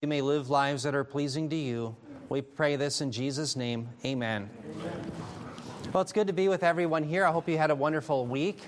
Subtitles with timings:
[0.00, 1.96] we may live lives that are pleasing to you.
[2.28, 3.88] We pray this in Jesus' name.
[4.04, 4.48] Amen.
[5.92, 7.26] Well, it's good to be with everyone here.
[7.26, 8.60] I hope you had a wonderful week.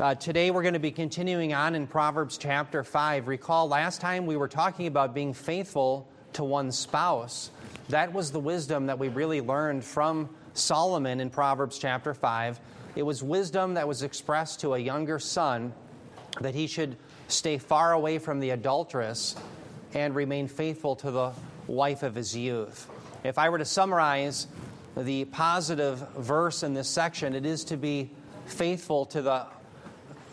[0.00, 3.28] Uh, today we're going to be continuing on in Proverbs chapter 5.
[3.28, 7.50] Recall last time we were talking about being faithful to one's spouse.
[7.90, 12.58] That was the wisdom that we really learned from Solomon in Proverbs chapter 5.
[12.96, 15.74] It was wisdom that was expressed to a younger son
[16.40, 19.36] that he should stay far away from the adulteress
[19.94, 21.32] and remain faithful to the
[21.66, 22.88] wife of his youth.
[23.24, 24.46] If I were to summarize
[24.96, 28.10] the positive verse in this section, it is to be
[28.46, 29.46] faithful to the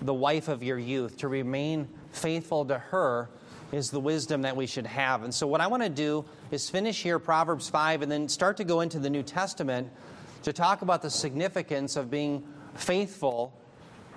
[0.02, 3.30] the wife of your youth, to remain faithful to her
[3.72, 5.23] is the wisdom that we should have.
[5.23, 8.58] And so, what I want to do is finish here Proverbs 5 and then start
[8.58, 9.90] to go into the New Testament
[10.44, 12.44] to talk about the significance of being
[12.76, 13.54] faithful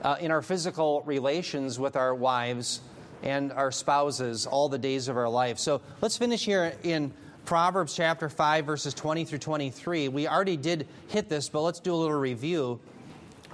[0.02, 2.80] uh, in our physical relations with our wives
[3.23, 5.59] and our spouses all the days of our life.
[5.59, 7.13] So, let's finish here in
[7.45, 10.09] Proverbs chapter 5, verses 20 through 23.
[10.09, 12.79] We already did hit this, but let's do a little review.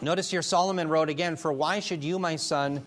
[0.00, 2.84] Notice here Solomon wrote again, For why should you, my son,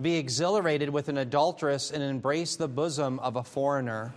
[0.00, 4.12] be exhilarated with an adulteress and embrace the bosom of a foreigner?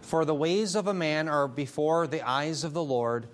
[0.00, 3.28] For the ways of a man are before the eyes of the Lord,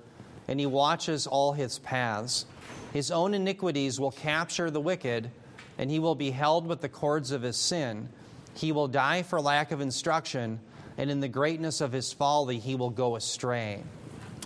[0.48, 2.46] and he watches all his paths.
[2.92, 5.30] His own iniquities will capture the wicked,
[5.78, 8.08] and he will be held with the cords of his sin.
[8.55, 10.61] He will die for lack of instruction,
[10.97, 13.83] and in the greatness of his folly he will go astray.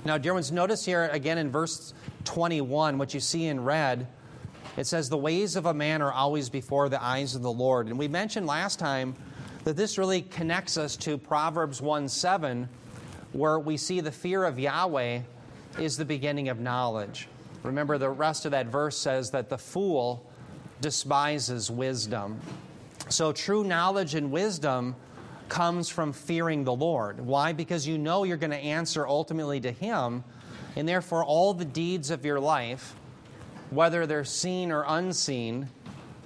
[0.04, 1.92] Now, dear ones, notice here again in verse
[2.24, 4.06] 21, what you see in red,
[4.76, 7.88] it says, The ways of a man are always before the eyes of the Lord.
[7.88, 9.16] And we mentioned last time
[9.64, 12.68] that this really connects us to Proverbs 1 7,
[13.32, 15.20] where we see the fear of Yahweh
[15.78, 17.28] is the beginning of knowledge.
[17.64, 20.24] Remember, the rest of that verse says that the fool
[20.80, 22.40] despises wisdom.
[23.08, 24.96] So, true knowledge and wisdom
[25.48, 27.20] comes from fearing the Lord.
[27.20, 27.52] Why?
[27.52, 30.24] Because you know you're going to answer ultimately to Him
[30.78, 32.94] and therefore, all the deeds of your life,
[33.70, 35.68] whether they're seen or unseen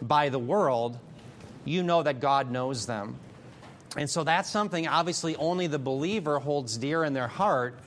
[0.02, 0.98] by the world,
[1.64, 3.16] you know that God knows them.
[3.96, 7.78] And so that's something obviously only the believer holds dear in their heart,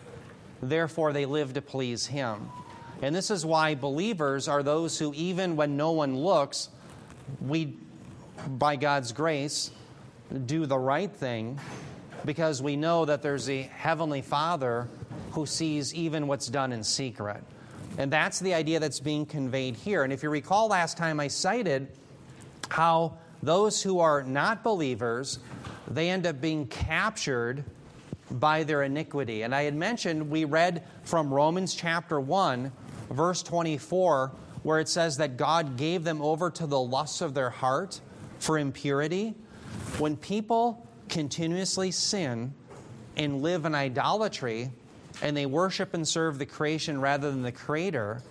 [0.59, 2.49] therefore, they live to please Him.
[3.01, 6.69] And this is why believers are those who, even when no one looks,
[7.41, 7.77] we,
[8.47, 9.71] by God's grace,
[10.45, 11.59] do the right thing
[12.25, 14.87] because we know that there's a Heavenly Father
[15.31, 17.43] who sees even what's done in secret.
[17.97, 20.03] And that's the idea that's being conveyed here.
[20.03, 21.87] And if you recall last time I cited
[22.69, 25.39] how those who are not believers,
[25.87, 27.63] they end up being captured
[28.31, 29.43] by their iniquity.
[29.43, 32.71] And I had mentioned we read from Romans chapter 1,
[33.09, 34.31] verse 24,
[34.63, 38.01] where it says that God gave them over to the lusts of their heart
[38.39, 39.35] for impurity.
[39.97, 42.53] When people continuously sin
[43.15, 44.71] and live in idolatry,
[45.21, 48.21] and they worship and serve the creation rather than the creator,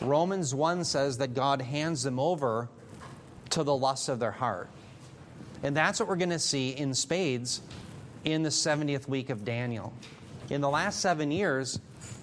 [0.00, 2.68] Romans 1 says that God hands them over
[3.50, 4.68] to the lusts of their heart.
[5.62, 7.60] And that's what we're going to see in spades
[8.24, 9.92] in the 70th week of Daniel.
[10.50, 11.78] In the last seven years,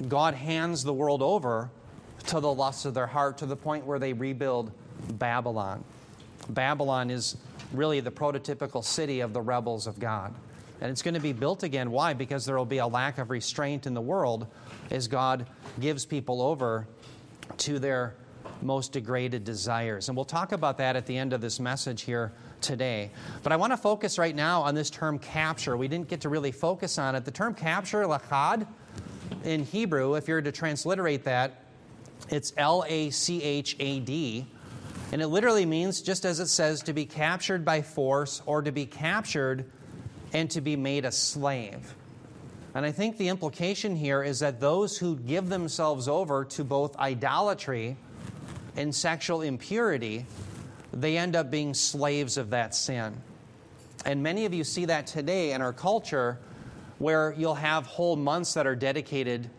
[0.07, 1.69] God hands the world over
[2.27, 4.71] to the lusts of their heart to the point where they rebuild
[5.13, 5.83] Babylon.
[6.49, 7.37] Babylon is
[7.71, 10.33] really the prototypical city of the rebels of God.
[10.81, 11.91] And it's going to be built again.
[11.91, 12.13] Why?
[12.13, 14.47] Because there will be a lack of restraint in the world
[14.91, 15.45] as God
[15.79, 16.87] gives people over
[17.59, 18.15] to their
[18.61, 20.09] most degraded desires.
[20.09, 22.31] And we'll talk about that at the end of this message here
[22.61, 23.11] today.
[23.43, 25.77] But I want to focus right now on this term capture.
[25.77, 27.25] We didn't get to really focus on it.
[27.25, 28.67] The term capture, lachad,
[29.43, 31.62] in Hebrew, if you're to transliterate that,
[32.29, 34.47] it's L A C H A D.
[35.11, 38.71] And it literally means, just as it says, to be captured by force or to
[38.71, 39.69] be captured
[40.33, 41.95] and to be made a slave.
[42.73, 46.97] And I think the implication here is that those who give themselves over to both
[46.97, 47.97] idolatry
[48.75, 50.25] and sexual impurity,
[50.91, 53.21] they end up being slaves of that sin.
[54.05, 56.39] And many of you see that today in our culture
[56.97, 59.49] where you'll have whole months that are dedicated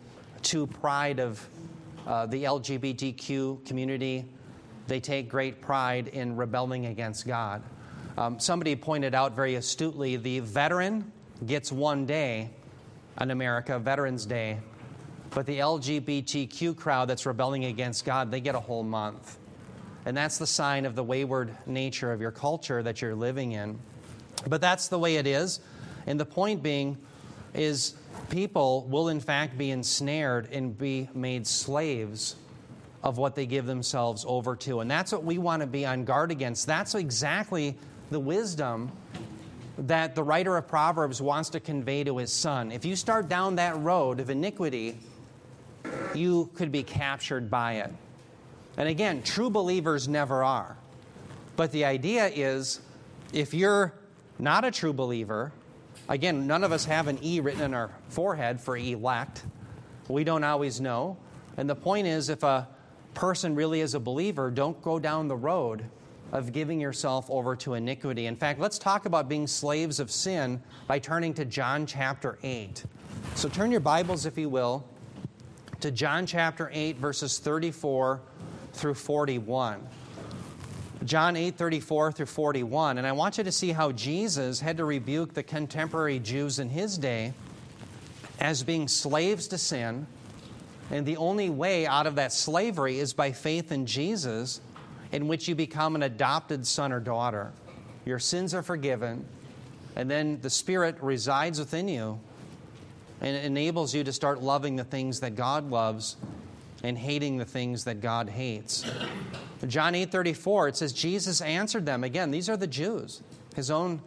[0.42, 1.48] to pride of
[2.06, 4.26] uh, the LGBTQ community.
[4.86, 7.62] They take great pride in rebelling against God.
[8.16, 11.10] Um, somebody pointed out very astutely the veteran
[11.44, 12.50] gets one day
[13.20, 14.58] in America, Veterans Day,
[15.30, 19.38] but the LGBTQ crowd that's rebelling against God, they get a whole month.
[20.06, 23.78] And that's the sign of the wayward nature of your culture that you're living in.
[24.46, 25.60] But that's the way it is.
[26.06, 26.98] And the point being
[27.54, 27.94] is
[28.30, 32.36] people will, in fact, be ensnared and be made slaves
[33.02, 34.80] of what they give themselves over to.
[34.80, 36.66] And that's what we want to be on guard against.
[36.66, 37.76] That's exactly
[38.10, 38.90] the wisdom
[39.76, 42.72] that the writer of Proverbs wants to convey to his son.
[42.72, 44.98] If you start down that road of iniquity,
[46.14, 47.92] you could be captured by it.
[48.76, 50.76] And again, true believers never are.
[51.56, 52.80] But the idea is
[53.32, 53.92] if you're
[54.38, 55.52] not a true believer,
[56.08, 59.44] again, none of us have an E written in our forehead for elect.
[60.08, 61.16] We don't always know.
[61.56, 62.68] And the point is, if a
[63.14, 65.84] person really is a believer, don't go down the road
[66.32, 68.26] of giving yourself over to iniquity.
[68.26, 72.84] In fact, let's talk about being slaves of sin by turning to John chapter 8.
[73.36, 74.84] So turn your Bibles, if you will,
[75.80, 78.20] to John chapter 8, verses 34
[78.72, 79.86] through 41.
[81.04, 82.98] John 8, 34 through 41.
[82.98, 86.70] And I want you to see how Jesus had to rebuke the contemporary Jews in
[86.70, 87.34] his day
[88.40, 90.06] as being slaves to sin.
[90.90, 94.60] And the only way out of that slavery is by faith in Jesus
[95.12, 97.52] in which you become an adopted son or daughter.
[98.04, 99.24] Your sins are forgiven,
[99.96, 102.18] and then the Spirit resides within you
[103.20, 106.16] and enables you to start loving the things that God loves
[106.84, 108.84] and hating the things that God hates.
[109.66, 113.22] John 8:34 it says Jesus answered them again these are the Jews
[113.56, 114.02] his own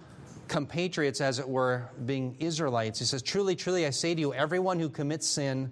[0.47, 4.79] compatriots as it were being Israelites he says truly truly I say to you everyone
[4.79, 5.71] who commits sin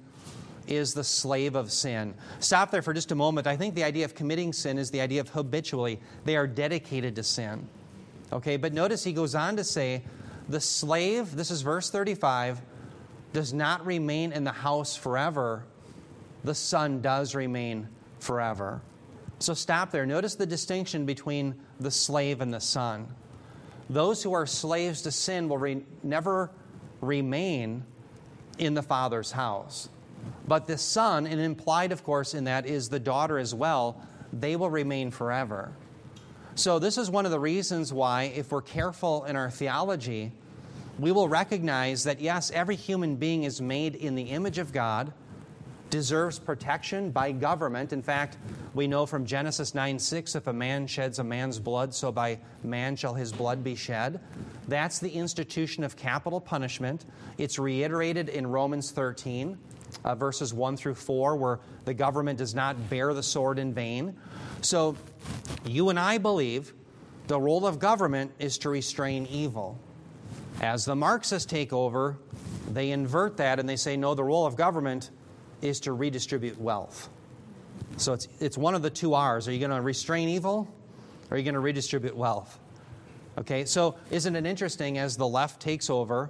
[0.67, 2.15] is the slave of sin.
[2.39, 3.45] Stop there for just a moment.
[3.45, 5.99] I think the idea of committing sin is the idea of habitually.
[6.23, 7.67] They are dedicated to sin.
[8.33, 10.03] Okay, but notice he goes on to say,
[10.49, 12.61] the slave, this is verse 35,
[13.33, 15.65] does not remain in the house forever.
[16.45, 17.89] The son does remain
[18.19, 18.81] forever.
[19.39, 20.05] So stop there.
[20.05, 23.07] Notice the distinction between the slave and the son.
[23.89, 26.51] Those who are slaves to sin will re- never
[27.01, 27.83] remain
[28.59, 29.89] in the father's house.
[30.47, 33.99] But the son, and implied, of course, in that is the daughter as well,
[34.31, 35.71] they will remain forever.
[36.53, 40.31] So, this is one of the reasons why, if we're careful in our theology,
[40.99, 45.11] we will recognize that yes, every human being is made in the image of God,
[45.89, 47.93] deserves protection by government.
[47.93, 48.37] In fact,
[48.73, 52.39] we know from Genesis 9 6, if a man sheds a man's blood, so by
[52.63, 54.19] man shall his blood be shed.
[54.67, 57.05] That's the institution of capital punishment.
[57.37, 59.57] It's reiterated in Romans 13
[60.03, 64.15] uh, verses 1 through 4, where the government does not bear the sword in vain.
[64.61, 64.95] So,
[65.65, 66.73] you and I believe
[67.27, 69.79] the role of government is to restrain evil.
[70.61, 72.17] As the Marxists take over,
[72.71, 75.09] they invert that and they say, no, the role of government
[75.69, 77.09] is to redistribute wealth.
[77.97, 79.47] So it's, it's one of the two R's.
[79.47, 80.67] Are you going to restrain evil
[81.29, 82.59] or are you going to redistribute wealth?
[83.37, 86.29] Okay, so isn't it interesting as the left takes over,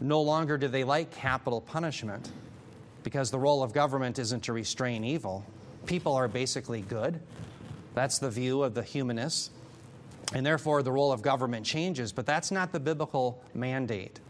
[0.00, 2.32] no longer do they like capital punishment
[3.02, 5.44] because the role of government isn't to restrain evil.
[5.86, 7.20] People are basically good.
[7.94, 9.50] That's the view of the humanists.
[10.34, 14.20] And therefore, the role of government changes, but that's not the biblical mandate.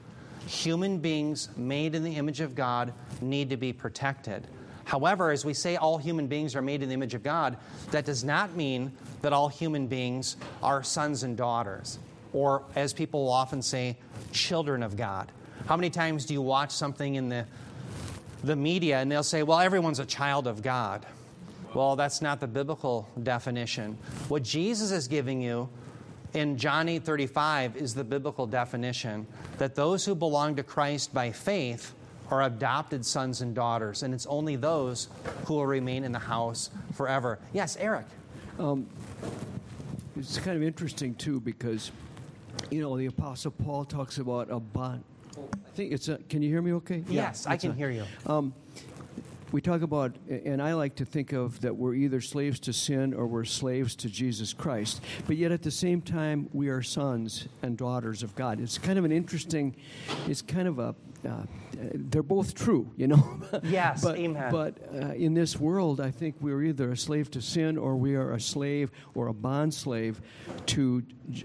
[0.46, 4.46] Human beings made in the image of God need to be protected.
[4.84, 7.56] However, as we say all human beings are made in the image of God,
[7.92, 8.92] that does not mean
[9.22, 11.98] that all human beings are sons and daughters,
[12.32, 13.96] or as people will often say,
[14.32, 15.30] children of God.
[15.66, 17.46] How many times do you watch something in the
[18.42, 21.06] the media and they'll say, well, everyone's a child of God.
[21.74, 23.96] Well, that's not the biblical definition.
[24.28, 25.68] What Jesus is giving you
[26.34, 29.26] in John 8:35 is the biblical definition
[29.58, 31.94] that those who belong to Christ by faith
[32.30, 35.08] are adopted sons and daughters, and it's only those
[35.44, 37.38] who will remain in the house forever.
[37.52, 38.06] Yes, Eric.
[38.58, 38.86] Um,
[40.16, 41.90] it's kind of interesting too because
[42.70, 45.04] you know the Apostle Paul talks about a bond
[45.72, 47.02] I think it's a, can you hear me okay?
[47.08, 48.04] Yes, yeah, I can a, hear you.
[48.26, 48.52] Um,
[49.52, 53.12] we talk about, and I like to think of that we're either slaves to sin
[53.12, 55.02] or we're slaves to Jesus Christ.
[55.26, 58.60] But yet at the same time, we are sons and daughters of God.
[58.60, 59.76] It's kind of an interesting,
[60.26, 60.94] it's kind of a,
[61.28, 63.40] uh, they're both true, you know.
[63.62, 64.50] Yes, but, amen.
[64.50, 68.14] But uh, in this world, I think we're either a slave to sin or we
[68.16, 70.20] are a slave or a bond slave
[70.66, 71.02] to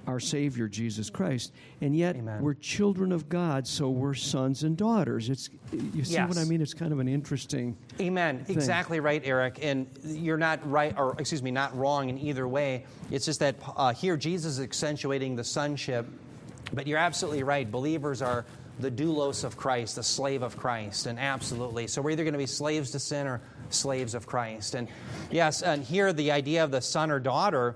[0.08, 2.42] our Savior Jesus Christ, and yet amen.
[2.42, 5.30] we're children of God, so we're sons and daughters.
[5.30, 6.28] It's you see yes.
[6.28, 6.62] what I mean?
[6.62, 7.78] It's kind of an interesting.
[8.00, 8.44] Amen.
[8.44, 8.56] Thing.
[8.56, 9.60] Exactly right, Eric.
[9.62, 12.86] And you're not right, or excuse me, not wrong in either way.
[13.12, 16.08] It's just that uh, here Jesus is accentuating the sonship,
[16.74, 17.70] but you're absolutely right.
[17.70, 18.46] Believers are
[18.80, 21.08] the doulos of Christ, the slave of Christ.
[21.08, 21.88] And absolutely.
[21.88, 24.76] So we're either going to be slaves to sin or slaves of Christ.
[24.76, 24.88] And
[25.32, 27.76] yes, and here the idea of the son or daughter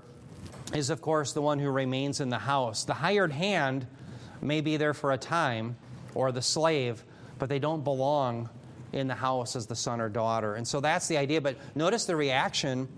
[0.74, 2.84] is, of course, the one who remains in the house.
[2.84, 3.86] The hired hand
[4.40, 5.76] may be there for a time,
[6.14, 7.04] or the slave,
[7.38, 8.48] but they don't belong
[8.92, 10.54] in the house as the son or daughter.
[10.54, 11.40] And so that's the idea.
[11.40, 12.88] But notice the reaction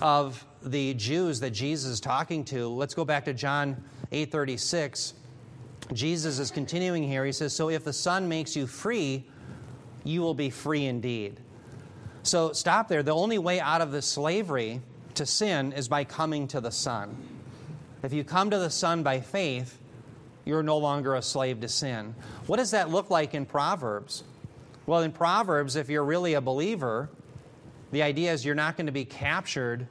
[0.00, 2.68] of the Jews that Jesus is talking to.
[2.68, 5.14] Let's go back to John 8:36,
[5.92, 7.24] Jesus is continuing here.
[7.24, 9.24] He says, "So if the Son makes you free,
[10.02, 11.40] you will be free indeed."
[12.22, 13.02] So stop there.
[13.02, 14.80] The only way out of the slavery
[15.14, 17.16] to sin is by coming to the Son.
[18.02, 19.78] If you come to the Son by faith,
[20.44, 22.14] you're no longer a slave to sin.
[22.46, 24.24] What does that look like in Proverbs?
[24.86, 27.08] Well, in Proverbs, if you're really a believer,
[27.90, 29.86] the idea is you're not going to be captured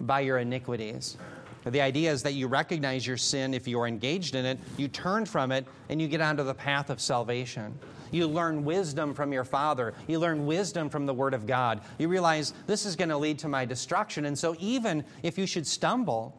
[0.00, 1.16] by your iniquities.
[1.64, 5.26] The idea is that you recognize your sin if you're engaged in it, you turn
[5.26, 7.78] from it, and you get onto the path of salvation.
[8.10, 9.94] You learn wisdom from your Father.
[10.06, 11.82] You learn wisdom from the Word of God.
[11.98, 14.24] You realize this is going to lead to my destruction.
[14.24, 16.34] And so, even if you should stumble,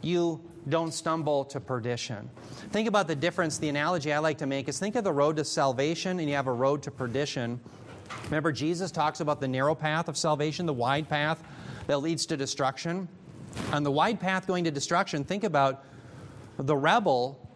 [0.00, 2.30] you don't stumble to perdition.
[2.70, 3.58] Think about the difference.
[3.58, 6.34] The analogy I like to make is think of the road to salvation and you
[6.36, 7.60] have a road to perdition.
[8.24, 11.42] Remember, Jesus talks about the narrow path of salvation, the wide path
[11.86, 13.08] that leads to destruction.
[13.72, 15.84] On the wide path going to destruction, think about
[16.56, 17.48] the rebel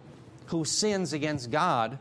[0.46, 1.98] who sins against God.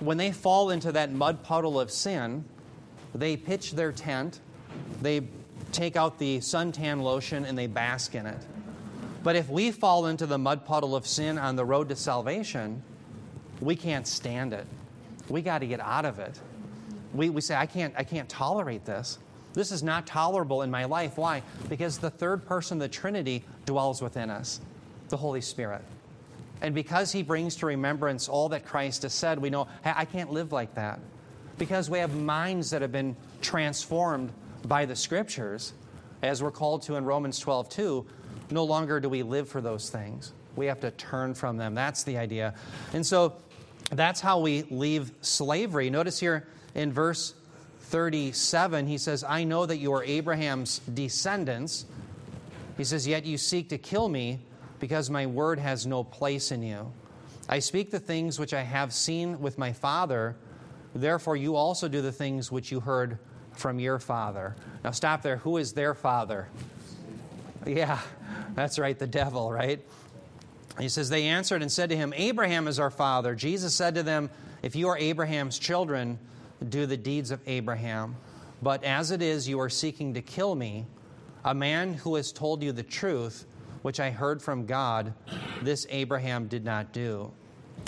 [0.00, 2.44] When they fall into that mud puddle of sin,
[3.14, 4.40] they pitch their tent,
[5.00, 5.26] they
[5.72, 8.46] take out the suntan lotion, and they bask in it.
[9.22, 12.82] But if we fall into the mud puddle of sin on the road to salvation,
[13.60, 14.66] we can't stand it.
[15.28, 16.38] We got to get out of it.
[17.12, 19.18] We, we say, I can't, I can't tolerate this.
[19.56, 21.16] This is not tolerable in my life.
[21.16, 21.42] Why?
[21.70, 24.60] Because the third person of the Trinity dwells within us,
[25.08, 25.82] the Holy Spirit.
[26.60, 30.30] And because he brings to remembrance all that Christ has said, we know, I can't
[30.30, 31.00] live like that.
[31.56, 34.30] Because we have minds that have been transformed
[34.66, 35.72] by the Scriptures,
[36.22, 38.06] as we're called to in Romans 12 2,
[38.50, 40.34] no longer do we live for those things.
[40.54, 41.74] We have to turn from them.
[41.74, 42.54] That's the idea.
[42.92, 43.36] And so
[43.90, 45.88] that's how we leave slavery.
[45.88, 47.34] Notice here in verse
[47.86, 51.86] 37, he says, I know that you are Abraham's descendants.
[52.76, 54.40] He says, Yet you seek to kill me
[54.80, 56.92] because my word has no place in you.
[57.48, 60.36] I speak the things which I have seen with my father,
[60.94, 63.18] therefore you also do the things which you heard
[63.52, 64.56] from your father.
[64.82, 65.36] Now stop there.
[65.38, 66.48] Who is their father?
[67.64, 68.00] Yeah,
[68.54, 69.80] that's right, the devil, right?
[70.80, 73.36] He says, They answered and said to him, Abraham is our father.
[73.36, 74.28] Jesus said to them,
[74.62, 76.18] If you are Abraham's children,
[76.68, 78.16] do the deeds of Abraham.
[78.62, 80.86] But as it is, you are seeking to kill me,
[81.44, 83.46] a man who has told you the truth,
[83.82, 85.12] which I heard from God,
[85.62, 87.30] this Abraham did not do.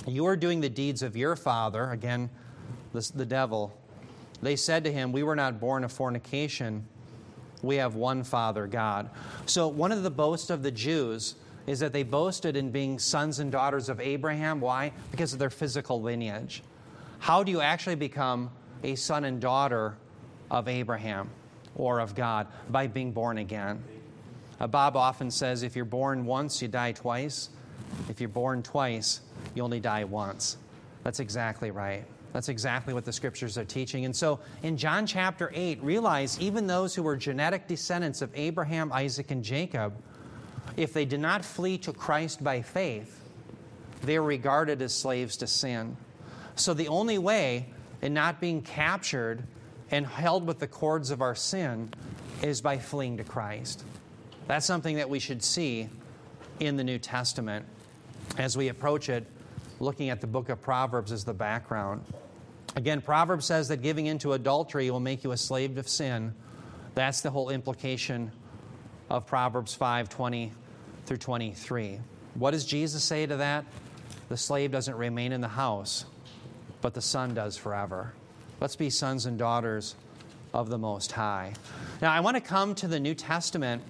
[0.06, 2.30] You are doing the deeds of your father, again,
[2.92, 3.76] the, the devil.
[4.42, 6.86] They said to him, We were not born of fornication.
[7.62, 9.10] We have one Father, God.
[9.46, 11.34] So, one of the boasts of the Jews
[11.66, 14.60] is that they boasted in being sons and daughters of Abraham.
[14.60, 14.92] Why?
[15.10, 16.62] Because of their physical lineage.
[17.18, 18.50] How do you actually become
[18.82, 19.96] a son and daughter
[20.50, 21.30] of Abraham
[21.76, 22.46] or of God?
[22.70, 23.82] By being born again.
[24.60, 27.50] Uh, Bob often says if you're born once, you die twice.
[28.08, 29.20] If you're born twice,
[29.54, 30.56] you only die once.
[31.04, 32.04] That's exactly right.
[32.32, 34.04] That's exactly what the scriptures are teaching.
[34.04, 38.92] And so in John chapter 8, realize even those who were genetic descendants of Abraham,
[38.92, 39.94] Isaac, and Jacob,
[40.76, 43.20] if they did not flee to Christ by faith,
[44.02, 45.96] they were regarded as slaves to sin.
[46.56, 47.66] So the only way
[48.02, 49.42] in not being captured
[49.90, 51.90] and held with the cords of our sin
[52.42, 53.84] is by fleeing to Christ.
[54.46, 55.88] That's something that we should see
[56.60, 57.66] in the New Testament
[58.36, 59.26] as we approach it,
[59.80, 62.04] looking at the book of Proverbs as the background.
[62.76, 66.34] Again, Proverbs says that giving into adultery will make you a slave of sin.
[66.94, 68.30] That's the whole implication
[69.10, 70.52] of Proverbs 5 20
[71.06, 72.00] through 23.
[72.34, 73.64] What does Jesus say to that?
[74.28, 76.04] The slave doesn't remain in the house,
[76.80, 78.12] but the Son does forever.
[78.60, 79.94] Let's be sons and daughters
[80.52, 81.52] of the Most High.
[82.00, 83.82] Now, I want to come to the New Testament,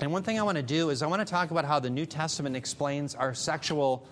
[0.00, 1.90] and one thing I want to do is I want to talk about how the
[1.90, 4.06] New Testament explains our sexual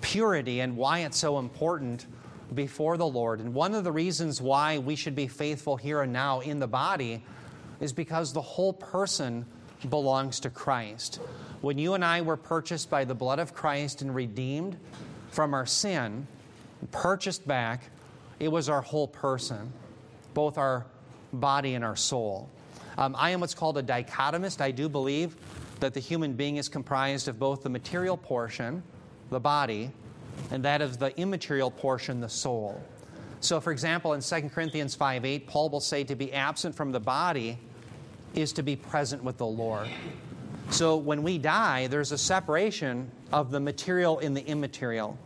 [0.00, 2.06] purity and why it's so important
[2.54, 3.40] before the Lord.
[3.40, 6.66] And one of the reasons why we should be faithful here and now in the
[6.66, 7.22] body
[7.80, 9.44] is because the whole person
[9.88, 11.20] belongs to Christ.
[11.60, 14.76] When you and I were purchased by the blood of Christ and redeemed
[15.30, 16.26] from our sin,
[16.90, 17.90] purchased back,
[18.40, 19.72] it was our whole person,
[20.34, 20.86] both our
[21.32, 22.48] body and our soul.
[22.96, 24.60] Um, I am what's called a dichotomist.
[24.60, 25.36] I do believe
[25.80, 28.82] that the human being is comprised of both the material portion,
[29.30, 29.92] the body,
[30.50, 32.82] and that of the immaterial portion, the soul.
[33.40, 36.90] So, for example, in 2 Corinthians 5 8, Paul will say to be absent from
[36.90, 37.58] the body
[38.34, 39.88] is to be present with the Lord.
[40.70, 45.16] So, when we die, there's a separation of the material and the immaterial.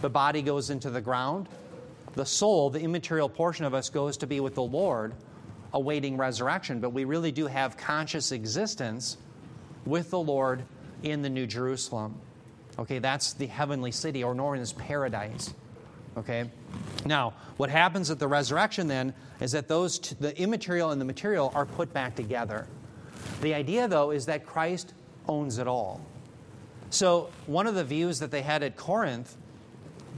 [0.00, 1.48] The body goes into the ground,
[2.14, 5.14] the soul, the immaterial portion of us, goes to be with the Lord,
[5.72, 6.80] awaiting resurrection.
[6.80, 9.16] But we really do have conscious existence
[9.84, 10.64] with the Lord
[11.02, 12.20] in the New Jerusalem.
[12.78, 15.54] Okay, that's the heavenly city, or known as paradise.
[16.16, 16.50] Okay?
[17.04, 21.04] Now, what happens at the resurrection then is that those t- the immaterial and the
[21.04, 22.66] material are put back together.
[23.40, 24.94] The idea, though, is that Christ
[25.28, 26.00] owns it all.
[26.90, 29.36] So, one of the views that they had at Corinth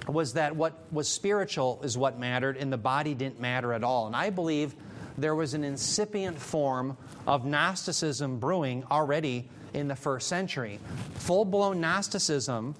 [0.06, 4.06] was that what was spiritual is what mattered, and the body didn't matter at all.
[4.06, 4.74] And I believe
[5.18, 6.96] there was an incipient form
[7.26, 10.78] of Gnosticism brewing already in the first century.
[11.14, 12.74] Full blown Gnosticism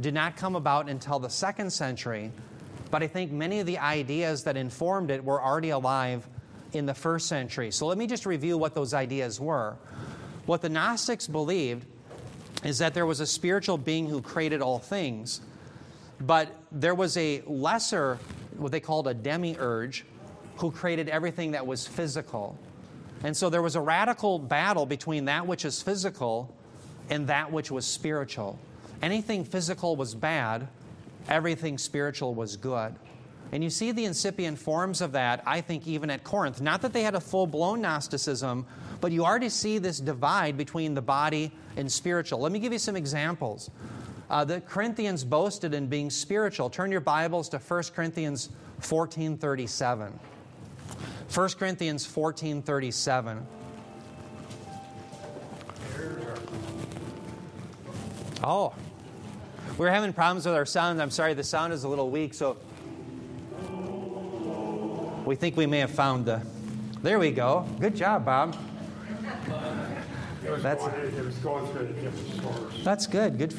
[0.00, 2.30] did not come about until the second century,
[2.90, 6.26] but I think many of the ideas that informed it were already alive
[6.72, 7.70] in the first century.
[7.70, 9.76] So let me just review what those ideas were.
[10.44, 11.86] What the Gnostics believed
[12.64, 15.40] is that there was a spiritual being who created all things,
[16.20, 18.18] but there was a lesser,
[18.56, 20.04] what they called a demiurge,
[20.56, 22.58] who created everything that was physical.
[23.22, 26.54] And so there was a radical battle between that which is physical
[27.10, 28.58] and that which was spiritual.
[29.02, 30.68] Anything physical was bad,
[31.28, 32.94] everything spiritual was good.
[33.52, 36.60] And you see the incipient forms of that, I think, even at Corinth.
[36.60, 38.66] Not that they had a full blown Gnosticism,
[39.00, 42.40] but you already see this divide between the body and spiritual.
[42.40, 43.70] Let me give you some examples.
[44.28, 46.68] Uh, the Corinthians boasted in being spiritual.
[46.68, 50.12] Turn your Bibles to 1 Corinthians 14 37.
[51.32, 53.46] 1 Corinthians 14 37.
[58.42, 58.74] Oh,
[59.78, 61.00] we're having problems with our sound.
[61.00, 62.56] I'm sorry, the sound is a little weak, so
[65.24, 66.42] we think we may have found the.
[67.02, 67.66] There we go.
[67.80, 68.56] Good job, Bob.
[70.42, 72.84] That's, it was going through the different stores.
[72.84, 73.36] That's good.
[73.36, 73.52] Good.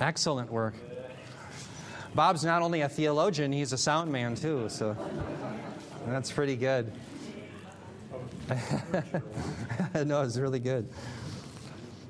[0.00, 0.74] Excellent work.
[2.14, 4.96] Bob's not only a theologian, he's a sound man too, so
[6.06, 6.90] that's pretty good.
[9.94, 10.88] no, it's really good.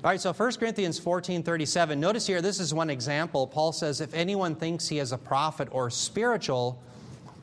[0.03, 1.99] All right, so 1 Corinthians 14 37.
[1.99, 3.45] Notice here, this is one example.
[3.45, 6.81] Paul says, If anyone thinks he is a prophet or spiritual,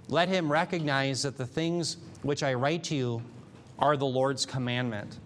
[0.08, 3.22] let him recognize that the things which I write to you
[3.78, 5.18] are the Lord's commandment.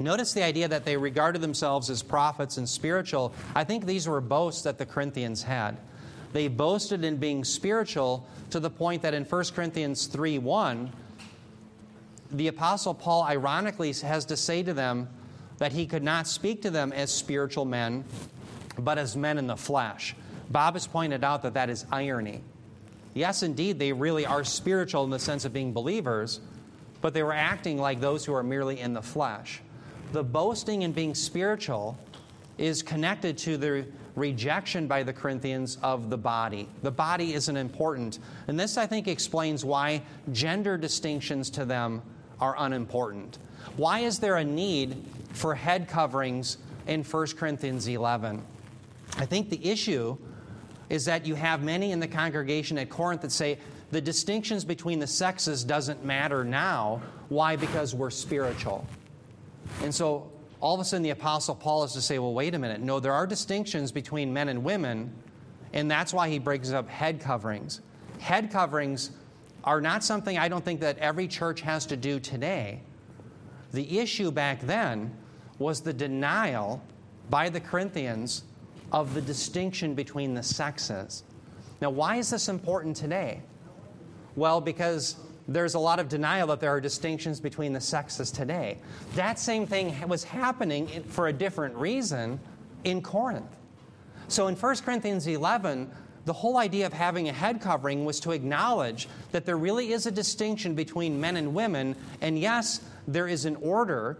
[0.00, 3.32] Notice the idea that they regarded themselves as prophets and spiritual.
[3.54, 5.76] I think these were boasts that the Corinthians had.
[6.32, 10.92] They boasted in being spiritual to the point that in 1 Corinthians 3 1,
[12.32, 15.08] the Apostle Paul ironically has to say to them,
[15.60, 18.02] that he could not speak to them as spiritual men,
[18.78, 20.16] but as men in the flesh.
[20.50, 22.40] Bob has pointed out that that is irony.
[23.12, 26.40] Yes, indeed, they really are spiritual in the sense of being believers,
[27.02, 29.60] but they were acting like those who are merely in the flesh.
[30.12, 31.98] The boasting and being spiritual
[32.58, 36.68] is connected to the rejection by the Corinthians of the body.
[36.82, 38.18] The body isn't important.
[38.48, 42.02] And this, I think, explains why gender distinctions to them
[42.40, 43.38] are unimportant.
[43.76, 48.42] Why is there a need for head coverings in 1 Corinthians 11.
[49.16, 50.16] I think the issue
[50.88, 53.58] is that you have many in the congregation at Corinth that say
[53.90, 57.00] the distinctions between the sexes doesn't matter now.
[57.28, 57.56] Why?
[57.56, 58.86] Because we're spiritual.
[59.82, 62.58] And so all of a sudden the Apostle Paul is to say, well, wait a
[62.58, 62.80] minute.
[62.80, 65.12] No, there are distinctions between men and women,
[65.72, 67.80] and that's why he brings up head coverings.
[68.18, 69.12] Head coverings
[69.64, 72.80] are not something I don't think that every church has to do today.
[73.72, 75.16] The issue back then
[75.58, 76.82] was the denial
[77.28, 78.44] by the Corinthians
[78.92, 81.24] of the distinction between the sexes.
[81.80, 83.40] Now, why is this important today?
[84.36, 85.16] Well, because
[85.48, 88.78] there's a lot of denial that there are distinctions between the sexes today.
[89.14, 92.38] That same thing was happening for a different reason
[92.84, 93.56] in Corinth.
[94.28, 95.90] So in 1 Corinthians 11,
[96.24, 100.06] the whole idea of having a head covering was to acknowledge that there really is
[100.06, 104.18] a distinction between men and women, and yes, there is an order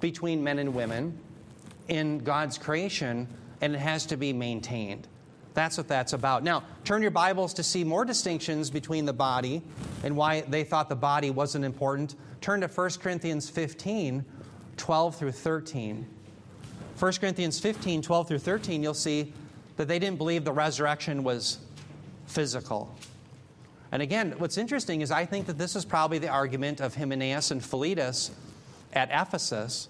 [0.00, 1.18] between men and women
[1.88, 3.28] in God's creation,
[3.60, 5.06] and it has to be maintained.
[5.54, 6.44] That's what that's about.
[6.44, 9.62] Now, turn your Bibles to see more distinctions between the body
[10.04, 12.14] and why they thought the body wasn't important.
[12.40, 14.24] Turn to 1 Corinthians 15,
[14.76, 16.06] 12 through 13.
[16.98, 19.32] 1 Corinthians 15, 12 through 13, you'll see
[19.76, 21.58] that they didn't believe the resurrection was
[22.26, 22.94] physical.
[23.92, 27.50] And again, what's interesting is I think that this is probably the argument of Hymenaeus
[27.50, 28.30] and Philetus
[28.92, 29.88] at Ephesus.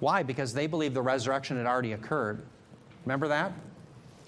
[0.00, 0.22] Why?
[0.22, 2.42] Because they believed the resurrection had already occurred.
[3.04, 3.52] Remember that?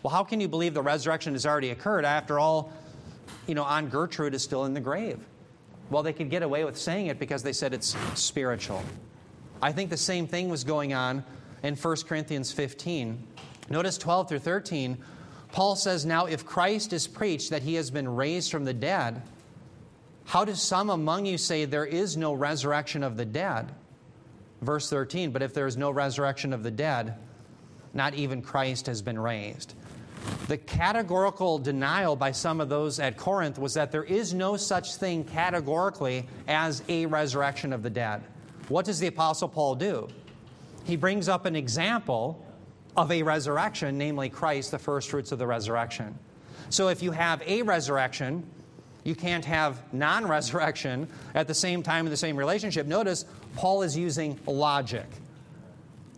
[0.02, 2.04] Well, how can you believe the resurrection has already occurred?
[2.04, 2.72] After all,
[3.46, 5.18] you know, Aunt Gertrude is still in the grave.
[5.90, 8.82] Well, they could get away with saying it because they said it's spiritual.
[9.60, 11.24] I think the same thing was going on
[11.62, 13.26] in 1 Corinthians 15.
[13.70, 14.98] Notice 12 through 13.
[15.50, 19.22] Paul says, Now, if Christ is preached that he has been raised from the dead,
[20.26, 23.72] how do some among you say there is no resurrection of the dead?
[24.60, 27.14] Verse 13, but if there is no resurrection of the dead,
[27.94, 29.74] not even Christ has been raised.
[30.48, 34.94] The categorical denial by some of those at Corinth was that there is no such
[34.94, 38.22] thing categorically as a resurrection of the dead.
[38.68, 40.08] What does the Apostle Paul do?
[40.84, 42.44] He brings up an example
[42.96, 46.18] of a resurrection, namely Christ, the first fruits of the resurrection.
[46.70, 48.48] So if you have a resurrection,
[49.04, 52.86] you can't have non resurrection at the same time in the same relationship.
[52.86, 55.06] Notice Paul is using logic,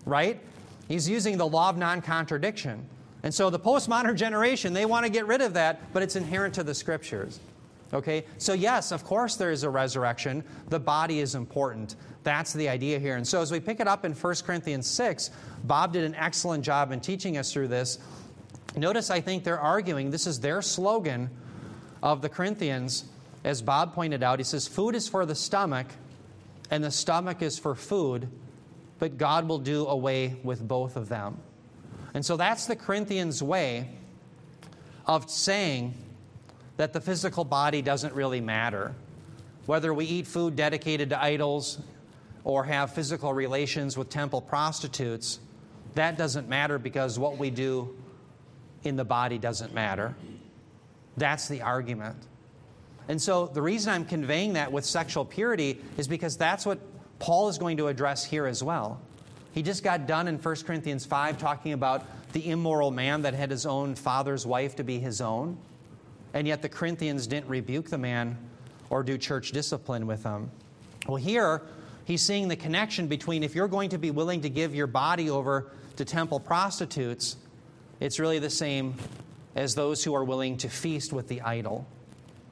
[0.04, 0.40] right?
[0.88, 2.88] He's using the law of non contradiction.
[3.22, 6.54] And so the postmodern generation, they want to get rid of that, but it's inherent
[6.54, 7.38] to the scriptures.
[7.92, 8.24] Okay?
[8.38, 10.44] So, yes, of course, there is a resurrection.
[10.68, 11.96] The body is important.
[12.22, 13.16] That's the idea here.
[13.16, 15.30] And so, as we pick it up in 1 Corinthians 6,
[15.64, 17.98] Bob did an excellent job in teaching us through this.
[18.76, 21.30] Notice, I think they're arguing, this is their slogan
[22.02, 23.04] of the Corinthians.
[23.42, 25.86] As Bob pointed out, he says, Food is for the stomach,
[26.70, 28.28] and the stomach is for food,
[28.98, 31.38] but God will do away with both of them.
[32.14, 33.88] And so that's the Corinthians' way
[35.06, 35.94] of saying
[36.76, 38.94] that the physical body doesn't really matter.
[39.66, 41.78] Whether we eat food dedicated to idols
[42.42, 45.40] or have physical relations with temple prostitutes,
[45.94, 47.94] that doesn't matter because what we do
[48.82, 50.14] in the body doesn't matter.
[51.16, 52.16] That's the argument.
[53.08, 56.78] And so the reason I'm conveying that with sexual purity is because that's what
[57.18, 59.00] Paul is going to address here as well.
[59.52, 63.50] He just got done in 1 Corinthians 5 talking about the immoral man that had
[63.50, 65.58] his own father's wife to be his own.
[66.32, 68.38] And yet the Corinthians didn't rebuke the man
[68.88, 70.50] or do church discipline with him.
[71.06, 71.62] Well, here
[72.04, 75.30] he's seeing the connection between if you're going to be willing to give your body
[75.30, 77.36] over to temple prostitutes,
[77.98, 78.94] it's really the same
[79.56, 81.86] as those who are willing to feast with the idol.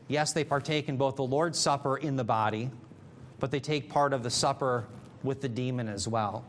[0.09, 2.71] Yes, they partake in both the Lord's Supper in the body,
[3.39, 4.87] but they take part of the supper
[5.23, 6.45] with the demon as well.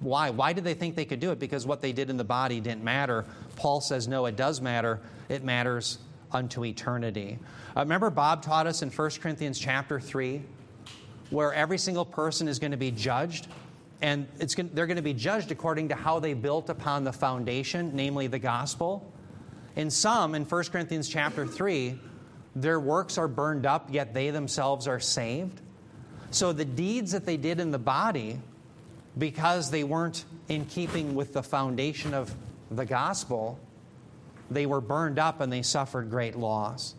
[0.00, 0.30] Why?
[0.30, 1.38] Why did they think they could do it?
[1.38, 3.24] Because what they did in the body didn't matter.
[3.56, 5.00] Paul says, no, it does matter.
[5.28, 5.98] It matters
[6.32, 7.38] unto eternity.
[7.76, 10.42] Uh, remember, Bob taught us in 1 Corinthians chapter 3,
[11.30, 13.46] where every single person is going to be judged,
[14.02, 17.12] and it's going, they're going to be judged according to how they built upon the
[17.12, 19.10] foundation, namely the gospel.
[19.76, 21.98] In some, in 1 Corinthians chapter 3,
[22.56, 25.60] their works are burned up, yet they themselves are saved.
[26.30, 28.40] So the deeds that they did in the body
[29.16, 32.34] because they weren't in keeping with the foundation of
[32.70, 33.58] the gospel,
[34.50, 36.94] they were burned up and they suffered great loss.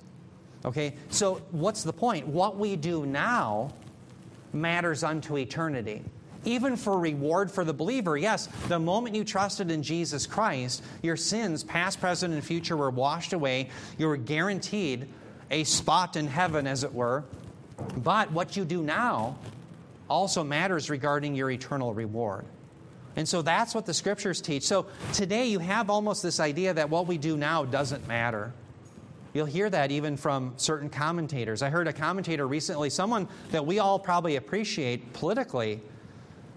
[0.64, 2.28] Okay, so what's the point?
[2.28, 3.74] What we do now
[4.52, 6.04] matters unto eternity.
[6.44, 11.18] Even for reward for the believer, yes, the moment you trusted in Jesus Christ, your
[11.18, 13.70] sins, past, present, and future, were washed away.
[13.98, 15.08] You were guaranteed
[15.50, 17.24] a spot in heaven, as it were.
[17.98, 19.38] But what you do now
[20.10, 22.46] also matters regarding your eternal reward.
[23.16, 24.64] And so that's what the scriptures teach.
[24.64, 28.52] So today you have almost this idea that what we do now doesn't matter.
[29.34, 31.62] You'll hear that even from certain commentators.
[31.62, 35.82] I heard a commentator recently, someone that we all probably appreciate politically,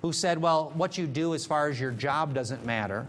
[0.02, 3.06] who said, Well, what you do as far as your job doesn't matter.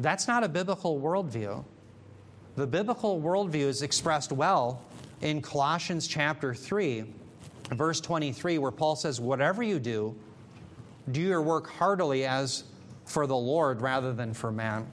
[0.00, 1.64] That's not a biblical worldview.
[2.56, 4.82] The biblical worldview is expressed well
[5.20, 7.04] in Colossians chapter 3
[7.70, 10.14] verse 23, where Paul says, Whatever you do,
[11.10, 12.64] do your work heartily as
[13.04, 14.86] for the Lord rather than for man.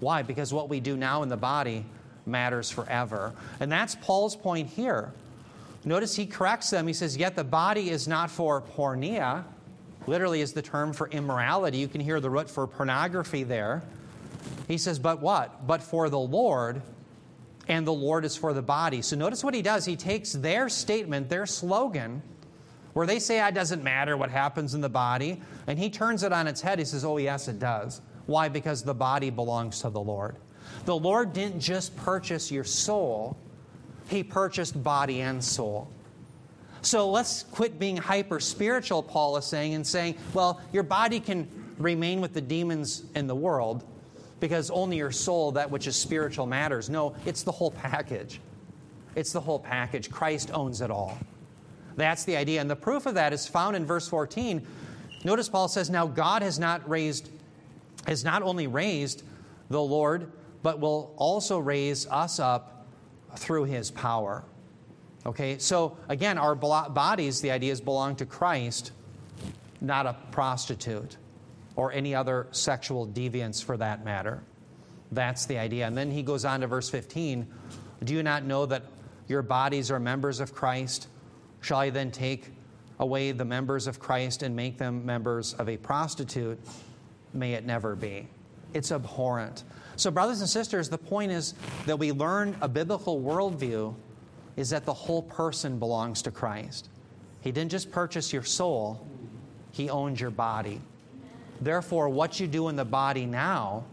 [0.00, 0.22] Why?
[0.22, 1.84] Because what we do now in the body
[2.26, 3.32] matters forever.
[3.60, 5.12] And that's Paul's point here.
[5.84, 6.86] Notice he corrects them.
[6.86, 9.44] He says, Yet the body is not for porneia,
[10.06, 11.78] literally is the term for immorality.
[11.78, 13.82] You can hear the root for pornography there.
[14.66, 15.66] He says, But what?
[15.66, 16.82] But for the Lord,
[17.68, 19.02] and the Lord is for the body.
[19.02, 19.84] So notice what he does.
[19.84, 22.22] He takes their statement, their slogan,
[22.92, 26.32] where they say it doesn't matter what happens in the body, and he turns it
[26.32, 26.78] on its head.
[26.78, 28.00] He says, Oh, yes, it does.
[28.26, 28.48] Why?
[28.48, 30.36] Because the body belongs to the Lord.
[30.84, 33.36] The Lord didn't just purchase your soul,
[34.08, 35.88] He purchased body and soul.
[36.82, 41.48] So let's quit being hyper spiritual, Paul is saying, and saying, well, your body can
[41.78, 43.84] remain with the demons in the world,
[44.44, 46.90] because only your soul, that which is spiritual, matters.
[46.90, 48.42] No, it's the whole package.
[49.14, 50.10] It's the whole package.
[50.10, 51.16] Christ owns it all.
[51.96, 52.60] That's the idea.
[52.60, 54.66] And the proof of that is found in verse 14.
[55.24, 57.30] Notice Paul says, Now God has not raised,
[58.06, 59.22] has not only raised
[59.70, 60.30] the Lord,
[60.62, 62.86] but will also raise us up
[63.36, 64.44] through his power.
[65.24, 68.92] Okay, so again, our bodies, the idea is belong to Christ,
[69.80, 71.16] not a prostitute
[71.76, 74.42] or any other sexual deviance for that matter.
[75.12, 75.86] That's the idea.
[75.86, 77.46] And then he goes on to verse 15
[78.02, 78.82] Do you not know that
[79.28, 81.08] your bodies are members of Christ?
[81.60, 82.50] Shall I then take
[82.98, 86.58] away the members of Christ and make them members of a prostitute?
[87.32, 88.28] May it never be.
[88.74, 89.64] It's abhorrent.
[89.96, 91.54] So, brothers and sisters, the point is
[91.86, 93.94] that we learn a biblical worldview
[94.56, 96.88] is that the whole person belongs to Christ.
[97.40, 99.06] He didn't just purchase your soul,
[99.72, 100.80] He owns your body.
[101.64, 103.84] Therefore, what you do in the body now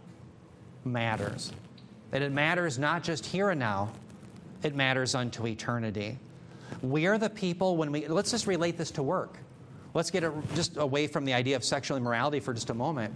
[0.84, 1.54] matters.
[2.10, 3.94] That it matters not just here and now,
[4.62, 6.20] it matters unto eternity.
[6.82, 9.38] We are the people when we, let's just relate this to work.
[9.94, 13.16] Let's get it just away from the idea of sexual immorality for just a moment.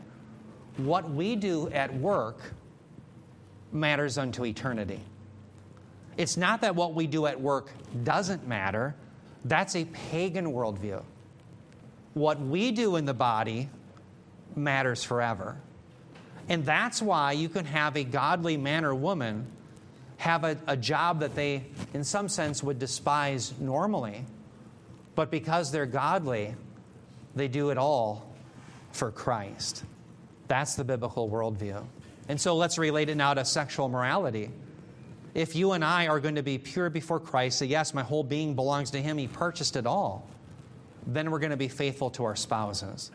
[0.77, 2.39] What we do at work
[3.73, 5.01] matters unto eternity.
[6.15, 7.71] It's not that what we do at work
[8.05, 8.95] doesn't matter,
[9.43, 11.03] that's a pagan worldview.
[12.13, 13.69] What we do in the body
[14.55, 15.57] matters forever.
[16.47, 19.47] And that's why you can have a godly man or woman
[20.17, 24.25] have a, a job that they, in some sense, would despise normally.
[25.15, 26.55] But because they're godly,
[27.35, 28.33] they do it all
[28.91, 29.83] for Christ.
[30.47, 31.85] That's the biblical worldview.
[32.27, 34.51] And so let's relate it now to sexual morality.
[35.33, 38.23] If you and I are going to be pure before Christ, say, Yes, my whole
[38.23, 40.27] being belongs to Him, He purchased it all,
[41.05, 43.11] then we're going to be faithful to our spouses.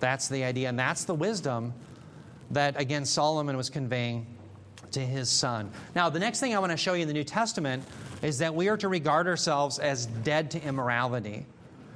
[0.00, 1.74] That's the idea, and that's the wisdom
[2.50, 4.26] that, again, Solomon was conveying
[4.92, 5.70] to his son.
[5.94, 7.84] Now, the next thing I want to show you in the New Testament
[8.22, 11.46] is that we are to regard ourselves as dead to immorality.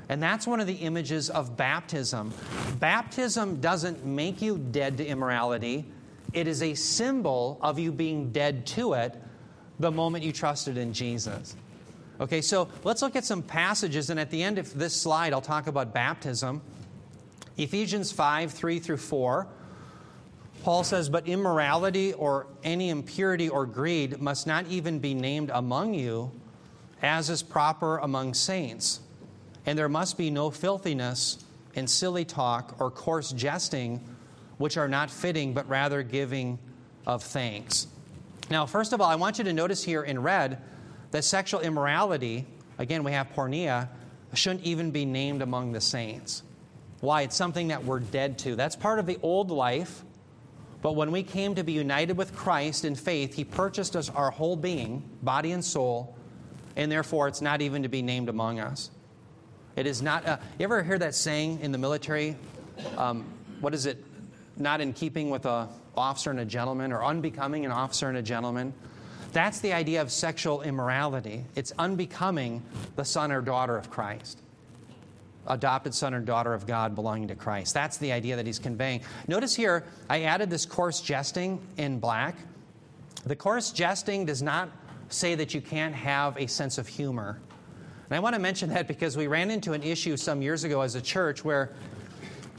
[0.08, 2.32] And that's one of the images of baptism.
[2.80, 5.86] Baptism doesn't make you dead to immorality,
[6.32, 9.16] it is a symbol of you being dead to it
[9.78, 11.56] the moment you trusted in Jesus.
[12.20, 15.40] Okay, so let's look at some passages, and at the end of this slide, I'll
[15.40, 16.60] talk about baptism.
[17.60, 19.46] Ephesians 5 3 through 4.
[20.62, 25.92] Paul says, But immorality or any impurity or greed must not even be named among
[25.92, 26.30] you,
[27.02, 29.00] as is proper among saints.
[29.66, 31.44] And there must be no filthiness
[31.76, 34.00] and silly talk or coarse jesting,
[34.56, 36.58] which are not fitting, but rather giving
[37.06, 37.88] of thanks.
[38.50, 40.62] Now, first of all, I want you to notice here in red
[41.10, 42.46] that sexual immorality,
[42.78, 43.88] again, we have porneia,
[44.32, 46.42] shouldn't even be named among the saints.
[47.00, 47.22] Why?
[47.22, 48.56] It's something that we're dead to.
[48.56, 50.04] That's part of the old life.
[50.82, 54.30] But when we came to be united with Christ in faith, He purchased us our
[54.30, 56.16] whole being, body and soul,
[56.76, 58.90] and therefore it's not even to be named among us.
[59.76, 60.26] It is not.
[60.26, 62.36] Uh, you ever hear that saying in the military?
[62.96, 63.24] Um,
[63.60, 64.04] what is it?
[64.56, 68.22] Not in keeping with a officer and a gentleman, or unbecoming an officer and a
[68.22, 68.72] gentleman.
[69.32, 71.44] That's the idea of sexual immorality.
[71.54, 72.62] It's unbecoming
[72.96, 74.40] the son or daughter of Christ.
[75.46, 77.74] Adopted son or daughter of God belonging to Christ.
[77.74, 79.00] That's the idea that he's conveying.
[79.26, 82.36] Notice here, I added this coarse jesting in black.
[83.24, 84.70] The coarse jesting does not
[85.08, 87.40] say that you can't have a sense of humor.
[88.08, 90.80] And I want to mention that because we ran into an issue some years ago
[90.80, 91.70] as a church where,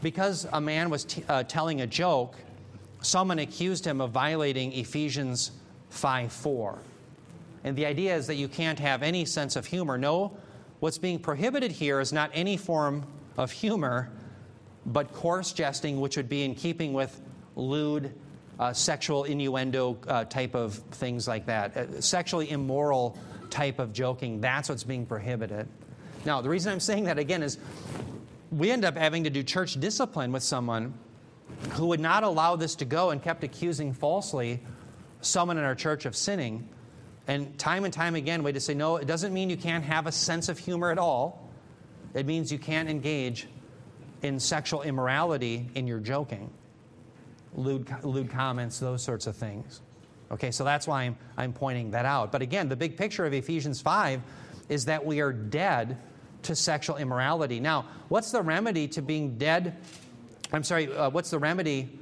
[0.02, 2.36] because a man was t- uh, telling a joke,
[3.02, 5.52] someone accused him of violating Ephesians
[5.90, 6.80] 5 4.
[7.64, 9.98] And the idea is that you can't have any sense of humor.
[9.98, 10.38] No,
[10.82, 13.06] what's being prohibited here is not any form
[13.38, 14.10] of humor,
[14.86, 17.22] but coarse jesting, which would be in keeping with
[17.56, 18.14] lewd,
[18.60, 23.18] uh, sexual innuendo uh, type of things like that, uh, sexually immoral
[23.52, 24.42] type of joking.
[24.42, 25.68] That's what's being prohibited.
[26.26, 27.60] Now, the reason I'm saying that again is
[28.52, 30.96] we end up having to do church discipline with someone
[31.74, 34.60] who would not allow this to go and kept accusing falsely
[35.22, 36.68] someone in our church of sinning.
[37.28, 40.08] And time and time again, had to say, no, it doesn't mean you can't have
[40.08, 41.50] a sense of humor at all.
[42.14, 43.48] It means you can't engage
[44.22, 46.52] in sexual immorality in your joking,
[47.56, 49.82] lewd, lewd comments, those sorts of things.
[50.32, 52.32] Okay, so that's why I'm, I'm pointing that out.
[52.32, 54.22] But again, the big picture of Ephesians 5
[54.70, 55.98] is that we are dead
[56.44, 57.60] to sexual immorality.
[57.60, 59.76] Now, what's the remedy to being dead?
[60.52, 62.00] I'm sorry, uh, what's the remedy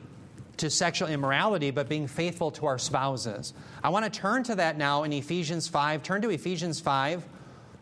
[0.59, 3.53] to sexual immorality but being faithful to our spouses?
[3.83, 6.03] I want to turn to that now in Ephesians 5.
[6.03, 7.25] Turn to Ephesians 5,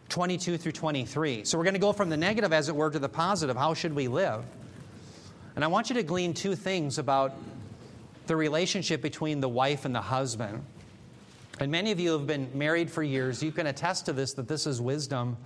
[0.10, 1.46] 22 through 23.
[1.46, 3.58] So we're going to go from the negative, as it were, to the positive.
[3.58, 4.44] How should we live?
[5.56, 7.34] And I want you to glean two things about
[8.28, 10.64] the relationship between the wife and the husband.
[11.60, 13.42] And many of you have been married for years.
[13.42, 15.38] You can attest to this, that this is wisdom.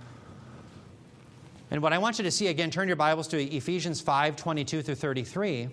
[1.70, 4.82] And what I want you to see, again, turn your Bibles to Ephesians 5 22
[4.82, 5.70] through 33,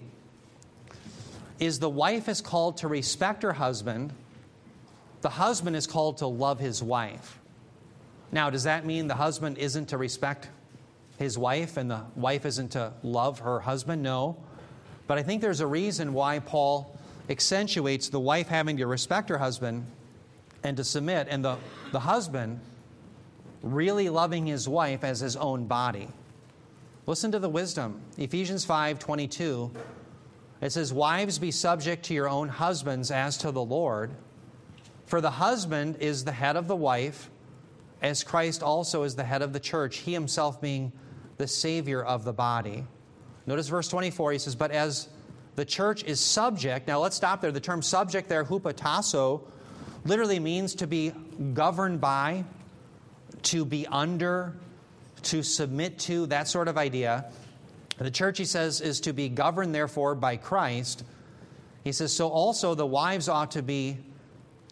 [1.59, 4.13] is the wife is called to respect her husband,
[5.21, 7.39] the husband is called to love his wife.
[8.31, 10.49] Now, does that mean the husband isn't to respect
[11.17, 14.01] his wife and the wife isn't to love her husband?
[14.03, 14.37] No.
[15.07, 16.97] But I think there's a reason why Paul
[17.29, 19.85] accentuates the wife having to respect her husband
[20.63, 21.57] and to submit, and the,
[21.91, 22.59] the husband
[23.61, 26.07] really loving his wife as his own body.
[27.05, 28.01] Listen to the wisdom.
[28.17, 29.71] Ephesians 5 22.
[30.61, 34.11] It says, Wives, be subject to your own husbands as to the Lord.
[35.05, 37.29] For the husband is the head of the wife,
[38.01, 40.91] as Christ also is the head of the church, he himself being
[41.37, 42.85] the Savior of the body.
[43.45, 45.09] Notice verse 24, he says, But as
[45.55, 47.51] the church is subject, now let's stop there.
[47.51, 49.41] The term subject there, hupotasso,
[50.05, 51.11] literally means to be
[51.53, 52.45] governed by,
[53.43, 54.53] to be under,
[55.23, 57.31] to submit to, that sort of idea.
[57.99, 61.03] The church, he says, is to be governed, therefore, by Christ.
[61.83, 63.97] He says, so also the wives ought to be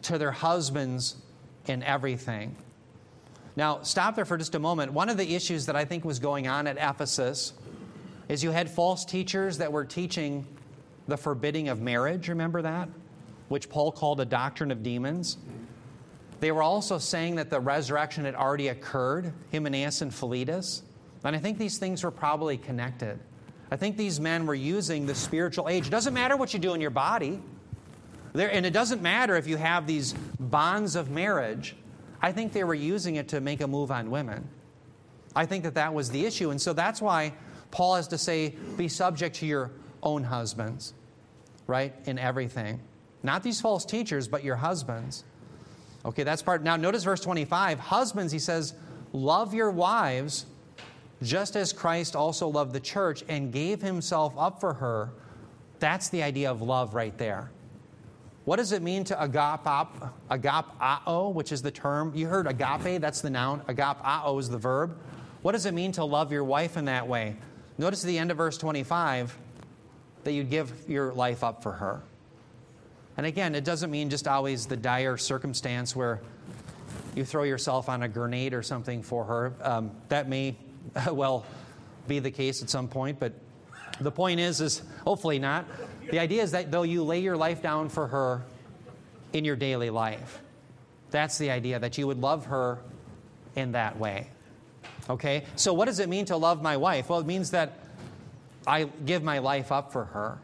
[0.02, 1.16] to their husbands
[1.66, 2.56] in everything.
[3.54, 4.92] Now, stop there for just a moment.
[4.92, 7.52] One of the issues that I think was going on at Ephesus
[8.28, 10.46] is you had false teachers that were teaching
[11.06, 12.88] the forbidding of marriage, remember that?
[13.48, 15.38] Which Paul called a doctrine of demons.
[16.40, 20.82] They were also saying that the resurrection had already occurred, Hymenaeus and Philetus.
[21.24, 23.18] And I think these things were probably connected.
[23.70, 25.86] I think these men were using the spiritual age.
[25.86, 27.40] It doesn't matter what you do in your body,
[28.32, 31.76] there, and it doesn't matter if you have these bonds of marriage.
[32.20, 34.48] I think they were using it to make a move on women.
[35.34, 36.50] I think that that was the issue.
[36.50, 37.34] And so that's why
[37.70, 39.70] Paul has to say, be subject to your
[40.02, 40.94] own husbands,
[41.66, 41.94] right?
[42.06, 42.80] In everything.
[43.22, 45.24] Not these false teachers, but your husbands.
[46.04, 46.62] Okay, that's part.
[46.62, 47.78] Now, notice verse 25.
[47.78, 48.74] Husbands, he says,
[49.12, 50.46] love your wives
[51.22, 55.10] just as Christ also loved the church and gave himself up for her.
[55.80, 57.50] That's the idea of love right there.
[58.44, 62.12] What does it mean to agapao, agapao, which is the term?
[62.14, 63.60] You heard agape, that's the noun.
[63.68, 64.96] Agapao is the verb.
[65.42, 67.36] What does it mean to love your wife in that way?
[67.76, 69.36] Notice the end of verse 25
[70.24, 72.00] that you'd give your life up for her.
[73.16, 76.20] And again, it doesn't mean just always the dire circumstance where
[77.14, 79.52] you throw yourself on a grenade or something for her.
[79.60, 80.56] Um, that may
[81.10, 81.44] well
[82.06, 83.32] be the case at some point, but
[84.00, 85.66] the point is, is hopefully not.
[86.10, 88.42] The idea is that though you lay your life down for her
[89.32, 90.40] in your daily life,
[91.10, 92.78] that's the idea that you would love her
[93.56, 94.28] in that way.
[95.10, 95.44] Okay?
[95.56, 97.08] So, what does it mean to love my wife?
[97.08, 97.78] Well, it means that
[98.66, 100.38] I give my life up for her.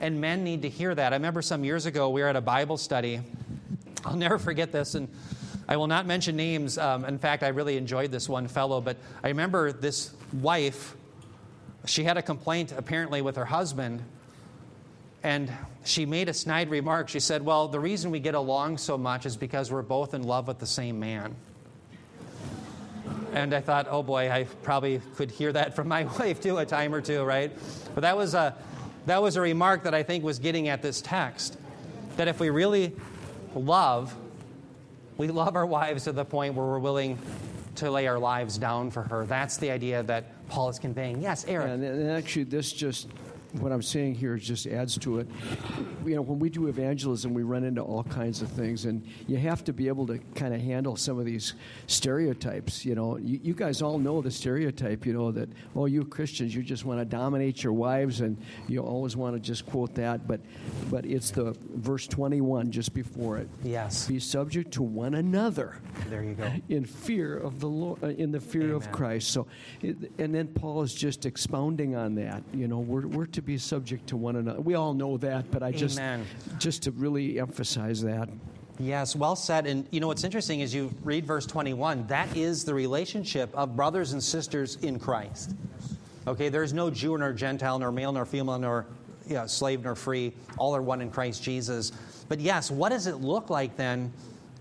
[0.00, 1.12] And men need to hear that.
[1.12, 3.20] I remember some years ago, we were at a Bible study.
[4.04, 5.08] I'll never forget this, and
[5.72, 6.76] I will not mention names.
[6.76, 10.94] Um, in fact, I really enjoyed this one fellow, but I remember this wife,
[11.86, 14.02] she had a complaint apparently with her husband,
[15.22, 15.50] and
[15.82, 17.08] she made a snide remark.
[17.08, 20.24] She said, Well, the reason we get along so much is because we're both in
[20.24, 21.34] love with the same man.
[23.32, 26.66] And I thought, oh boy, I probably could hear that from my wife too, a
[26.66, 27.50] time or two, right?
[27.94, 28.54] But that was a,
[29.06, 31.56] that was a remark that I think was getting at this text.
[32.18, 32.92] That if we really
[33.54, 34.14] love,
[35.22, 37.16] we love our wives to the point where we're willing
[37.76, 39.24] to lay our lives down for her.
[39.24, 41.22] That's the idea that Paul is conveying.
[41.22, 41.68] Yes, Eric.
[41.68, 43.06] And, and actually, this just
[43.60, 45.28] what I'm saying here just adds to it.
[46.04, 49.36] You know, when we do evangelism, we run into all kinds of things, and you
[49.36, 51.54] have to be able to kind of handle some of these
[51.86, 52.84] stereotypes.
[52.84, 55.04] You know, you, you guys all know the stereotype.
[55.04, 58.36] You know that oh, you Christians, you just want to dominate your wives, and
[58.68, 60.26] you always want to just quote that.
[60.26, 60.40] But,
[60.90, 63.48] but it's the verse 21 just before it.
[63.62, 64.06] Yes.
[64.06, 65.76] Be subject to one another.
[66.08, 66.50] There you go.
[66.68, 68.76] In fear of the Lord, uh, in the fear Amen.
[68.76, 69.30] of Christ.
[69.30, 69.46] So,
[69.82, 72.42] and then Paul is just expounding on that.
[72.52, 74.60] You know, we're we're to be subject to one another.
[74.60, 76.26] We all know that, but I just Amen.
[76.58, 78.28] just to really emphasize that.
[78.78, 79.66] Yes, well said.
[79.66, 83.76] And you know what's interesting is you read verse 21, that is the relationship of
[83.76, 85.54] brothers and sisters in Christ.
[86.26, 88.86] Okay, there's no Jew nor Gentile, nor male nor female, nor
[89.26, 90.32] yeah, slave nor free.
[90.58, 91.92] All are one in Christ Jesus.
[92.28, 94.12] But yes, what does it look like then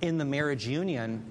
[0.01, 1.23] in the marriage union?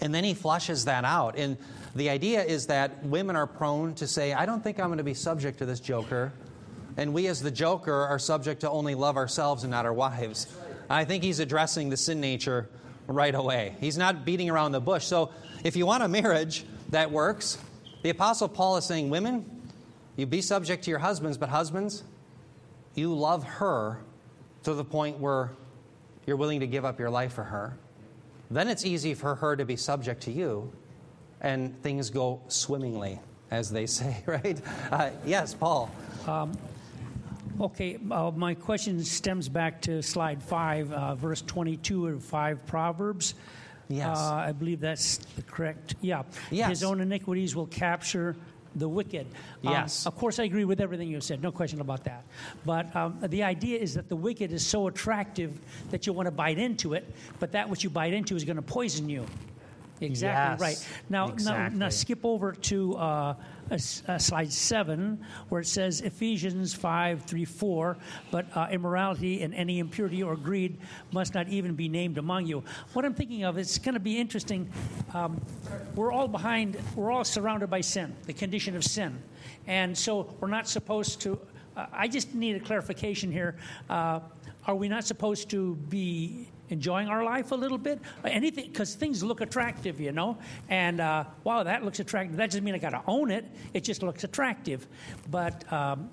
[0.00, 1.36] And then he flushes that out.
[1.36, 1.56] And
[1.94, 5.04] the idea is that women are prone to say, I don't think I'm going to
[5.04, 6.32] be subject to this joker.
[6.98, 10.52] And we, as the joker, are subject to only love ourselves and not our wives.
[10.90, 12.68] I think he's addressing the sin nature
[13.06, 13.76] right away.
[13.80, 15.06] He's not beating around the bush.
[15.06, 15.30] So,
[15.62, 17.56] if you want a marriage that works,
[18.02, 19.48] the Apostle Paul is saying, Women,
[20.16, 22.02] you be subject to your husbands, but husbands,
[22.96, 24.00] you love her
[24.64, 25.52] to the point where
[26.26, 27.78] you're willing to give up your life for her.
[28.50, 30.72] Then it's easy for her to be subject to you,
[31.40, 33.20] and things go swimmingly,
[33.52, 34.60] as they say, right?
[34.90, 35.90] Uh, yes, Paul.
[37.60, 43.34] Okay, uh, my question stems back to slide five, uh, verse 22 of five Proverbs.
[43.88, 44.16] Yes.
[44.16, 45.96] Uh, I believe that's the correct.
[46.00, 46.22] Yeah.
[46.50, 46.68] Yes.
[46.68, 48.36] His own iniquities will capture
[48.76, 49.26] the wicked.
[49.64, 50.06] Um, Yes.
[50.06, 51.42] Of course, I agree with everything you said.
[51.42, 52.24] No question about that.
[52.64, 55.58] But um, the idea is that the wicked is so attractive
[55.90, 58.56] that you want to bite into it, but that which you bite into is going
[58.56, 59.24] to poison you.
[60.00, 60.88] Exactly Yes, right.
[61.08, 63.34] Now, now, now, skip over to uh,
[63.70, 67.96] uh, slide seven, where it says Ephesians five three four.
[68.30, 70.78] But uh, immorality and any impurity or greed
[71.12, 72.62] must not even be named among you.
[72.92, 74.70] What I'm thinking of is going to be interesting.
[75.14, 75.40] Um,
[75.94, 76.76] we're all behind.
[76.96, 79.18] We're all surrounded by sin, the condition of sin,
[79.66, 81.38] and so we're not supposed to.
[81.76, 83.56] Uh, I just need a clarification here.
[83.88, 84.20] Uh,
[84.66, 88.00] are we not supposed to be enjoying our life a little bit?
[88.24, 90.38] Anything, because things look attractive, you know.
[90.68, 92.36] And uh, wow, that looks attractive.
[92.36, 93.46] That doesn't mean I got to own it.
[93.74, 94.86] It just looks attractive.
[95.30, 96.10] But um,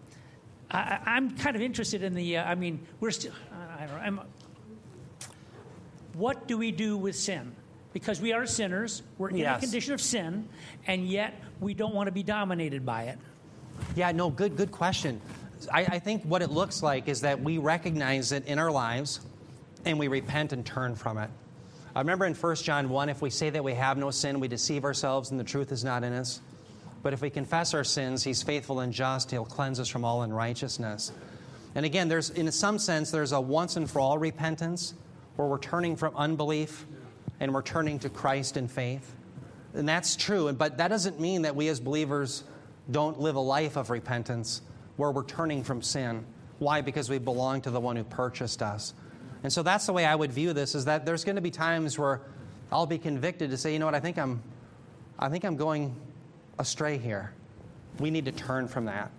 [0.71, 2.37] I, I'm kind of interested in the.
[2.37, 3.33] Uh, I mean, we're still.
[3.77, 4.01] I don't know.
[4.01, 4.21] I'm,
[6.13, 7.53] what do we do with sin?
[7.93, 9.03] Because we are sinners.
[9.17, 9.57] We're in Yes.
[9.57, 10.47] a condition of sin,
[10.87, 13.19] and yet we don't want to be dominated by it.
[13.95, 15.21] Yeah, no, good, good question.
[15.73, 19.21] I, I think what it looks like is that we recognize it in our lives
[19.85, 21.29] and we repent and turn from it.
[21.95, 24.49] I remember in 1 John 1, if we say that we have no sin, we
[24.49, 26.41] deceive ourselves and the truth is not in us.
[27.03, 30.23] But if we confess our sins, he's faithful and just, he'll cleanse us from all
[30.23, 31.11] unrighteousness.
[31.75, 34.93] And again, there's in some sense there's a once and for all repentance
[35.35, 36.85] where we're turning from unbelief
[37.39, 39.13] and we're turning to Christ in faith.
[39.73, 42.43] And that's true, but that doesn't mean that we as believers
[42.89, 44.61] don't live a life of repentance
[44.95, 46.25] where we're turning from sin.
[46.59, 46.81] Why?
[46.81, 48.93] Because we belong to the one who purchased us.
[49.45, 51.51] And so that's the way I would view this is that there's going to be
[51.51, 52.21] times where
[52.71, 54.41] I'll be convicted to say, you know what, I think I'm
[55.19, 55.95] I think I'm going
[56.57, 57.31] astray here.
[57.99, 59.11] We need to turn from that.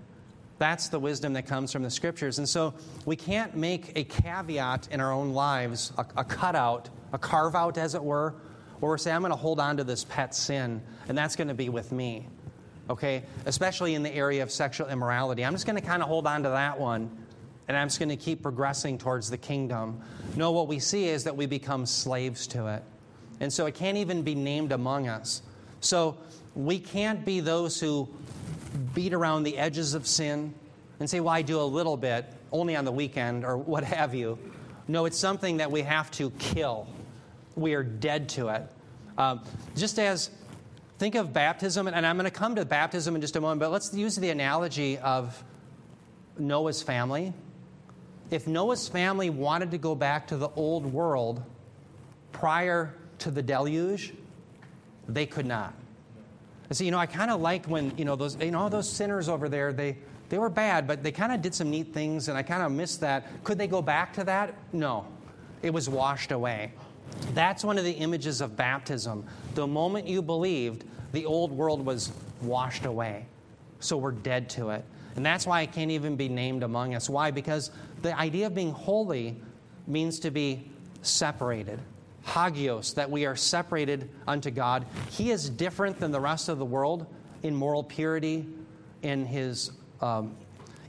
[0.58, 2.38] That's the wisdom that comes from the scriptures.
[2.38, 2.74] And so
[3.04, 7.78] we can't make a caveat in our own lives, a, a cutout, a carve out,
[7.78, 8.34] as it were,
[8.80, 11.48] where we're saying, I'm going to hold on to this pet sin, and that's going
[11.48, 12.26] to be with me.
[12.90, 13.22] Okay?
[13.44, 15.44] Especially in the area of sexual immorality.
[15.44, 17.16] I'm just going to kind of hold on to that one,
[17.68, 20.00] and I'm just going to keep progressing towards the kingdom.
[20.36, 22.82] No, what we see is that we become slaves to it.
[23.40, 25.42] And so it can't even be named among us.
[25.80, 26.16] So
[26.54, 28.08] we can't be those who
[28.94, 30.54] beat around the edges of sin
[31.00, 34.14] and say, well, I do a little bit, only on the weekend or what have
[34.14, 34.38] you.
[34.88, 36.86] No, it's something that we have to kill.
[37.56, 38.70] We are dead to it.
[39.18, 39.42] Um,
[39.74, 40.30] just as,
[40.98, 43.72] think of baptism, and I'm going to come to baptism in just a moment, but
[43.72, 45.42] let's use the analogy of
[46.38, 47.32] Noah's family.
[48.30, 51.42] If Noah's family wanted to go back to the old world
[52.32, 54.12] prior to the deluge,
[55.08, 55.74] they could not.
[56.70, 58.90] I so, you know, I kind of like when, you know, those, you know, those
[58.90, 59.96] sinners over there, they,
[60.28, 62.72] they were bad, but they kind of did some neat things, and I kind of
[62.72, 63.44] missed that.
[63.44, 64.54] Could they go back to that?
[64.72, 65.06] No.
[65.62, 66.72] It was washed away.
[67.34, 69.24] That's one of the images of baptism.
[69.54, 72.12] The moment you believed, the old world was
[72.42, 73.26] washed away.
[73.78, 74.84] So we're dead to it.
[75.14, 77.08] And that's why it can't even be named among us.
[77.08, 77.30] Why?
[77.30, 77.70] Because
[78.06, 79.36] the idea of being holy
[79.86, 80.70] means to be
[81.02, 81.80] separated.
[82.24, 84.86] Hagios, that we are separated unto God.
[85.10, 87.06] He is different than the rest of the world
[87.42, 88.46] in moral purity,
[89.02, 90.36] in his um,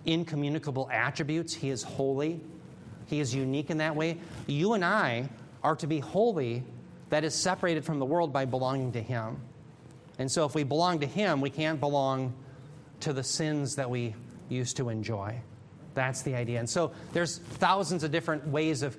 [0.05, 1.53] incommunicable attributes.
[1.53, 2.39] He is holy.
[3.07, 4.17] He is unique in that way.
[4.47, 5.29] You and I
[5.63, 6.63] are to be holy,
[7.09, 9.37] that is separated from the world by belonging to Him.
[10.19, 12.33] And so, if we belong to Him, we can't belong
[13.01, 14.15] to the sins that we
[14.49, 15.39] used to enjoy.
[15.97, 16.59] That's the idea.
[16.59, 18.95] And so, there's thousands of different ways of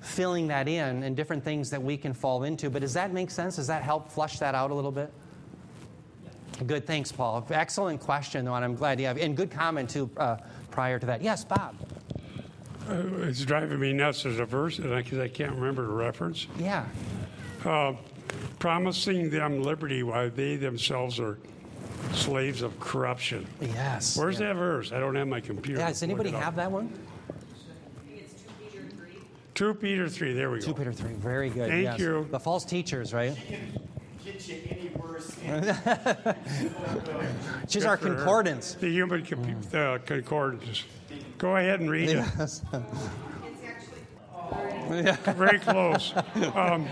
[0.00, 2.68] filling that in and different things that we can fall into.
[2.68, 3.54] But does that make sense?
[3.54, 5.12] Does that help flush that out a little bit?
[6.66, 7.46] Good, thanks, Paul.
[7.50, 9.16] Excellent question, though, and I'm glad you have.
[9.16, 10.38] And good comment, too, uh,
[10.72, 11.22] prior to that.
[11.22, 11.76] Yes, Bob.
[12.88, 12.94] Uh,
[13.28, 14.24] It's driving me nuts.
[14.24, 16.48] There's a verse, because I can't remember the reference.
[16.58, 16.84] Yeah.
[17.64, 17.92] Uh,
[18.58, 21.38] promising them liberty while they themselves are
[22.14, 23.46] slaves of corruption.
[23.60, 24.16] Yes.
[24.16, 24.48] Where's yeah.
[24.48, 24.92] that verse?
[24.92, 25.80] I don't have my computer.
[25.80, 26.92] Yeah, does anybody have that one?
[29.54, 30.32] 2 Peter 3.
[30.32, 30.66] There we go.
[30.66, 31.12] 2 Peter 3.
[31.14, 31.68] Very good.
[31.68, 31.98] Thank yes.
[31.98, 32.26] you.
[32.30, 33.36] The false teachers, right?
[34.24, 35.36] Get you any worse.
[37.68, 38.14] She's our for her.
[38.16, 38.74] concordance.
[38.74, 40.84] The human compu- uh, concordance.
[41.36, 42.62] Go ahead and read Yes.
[42.72, 42.82] it.
[45.36, 46.14] Very close.
[46.54, 46.88] Um,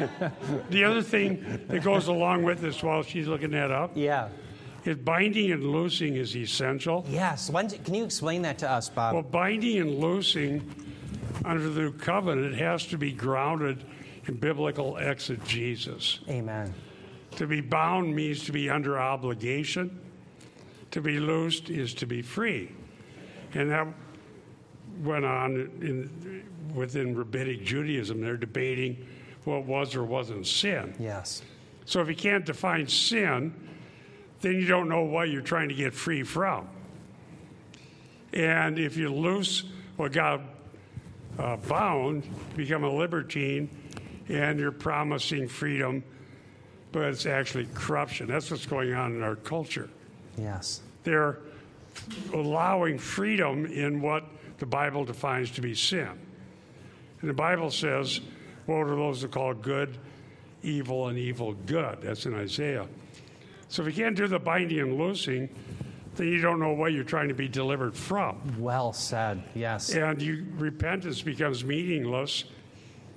[0.71, 4.29] the other thing that goes along with this while she's looking that up Yeah.
[4.85, 7.05] Is binding and loosing is essential.
[7.09, 7.51] Yes.
[7.51, 9.15] Can you explain that to us, Bob?
[9.15, 10.71] Well, binding and loosing
[11.45, 13.85] under the new covenant has to be grounded
[14.27, 16.21] in biblical exegesis.
[16.29, 16.75] Amen.
[17.37, 20.01] To be bound means to be under obligation.
[20.93, 22.73] To be loosed is to be free.
[23.55, 23.87] And that
[25.03, 28.21] went on in, within rabbinic Judaism.
[28.21, 29.07] They're debating
[29.45, 30.95] what was or wasn't sin.
[30.99, 31.43] Yes.
[31.85, 33.68] So if you can't define sin,
[34.41, 36.69] then you don't know what you're trying to get free from.
[38.33, 39.65] And if you loose
[39.97, 40.43] what God
[41.39, 43.69] uh, bound, become a libertine,
[44.29, 46.05] and you're promising freedom
[46.93, 48.27] but it's actually corruption.
[48.27, 49.89] That's what's going on in our culture.
[50.37, 50.81] Yes.
[51.05, 51.39] They're
[52.33, 54.25] allowing freedom in what
[54.59, 56.11] the Bible defines to be sin.
[57.21, 58.21] And the Bible says,
[58.67, 59.97] Woe to those that call good
[60.63, 62.03] evil and evil good.
[62.03, 62.87] That's in Isaiah.
[63.69, 65.49] So if you can't do the binding and loosing,
[66.17, 68.41] then you don't know what you're trying to be delivered from.
[68.59, 69.43] Well said.
[69.55, 69.95] Yes.
[69.95, 72.45] And you, repentance becomes meaningless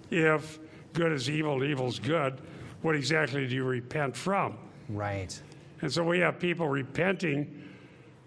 [0.10, 0.60] if
[0.94, 2.42] good is evil and evil is good.
[2.82, 4.58] What exactly do you repent from?
[4.90, 5.40] Right.
[5.82, 7.64] And so we have people repenting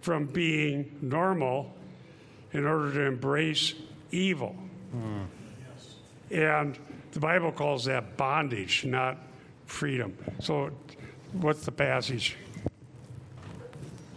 [0.01, 1.73] from being normal
[2.53, 3.75] in order to embrace
[4.11, 4.57] evil.
[4.93, 5.23] Hmm.
[6.31, 6.79] And
[7.13, 9.19] the Bible calls that bondage, not
[9.67, 10.17] freedom.
[10.41, 10.71] So,
[11.41, 12.37] what's the passage?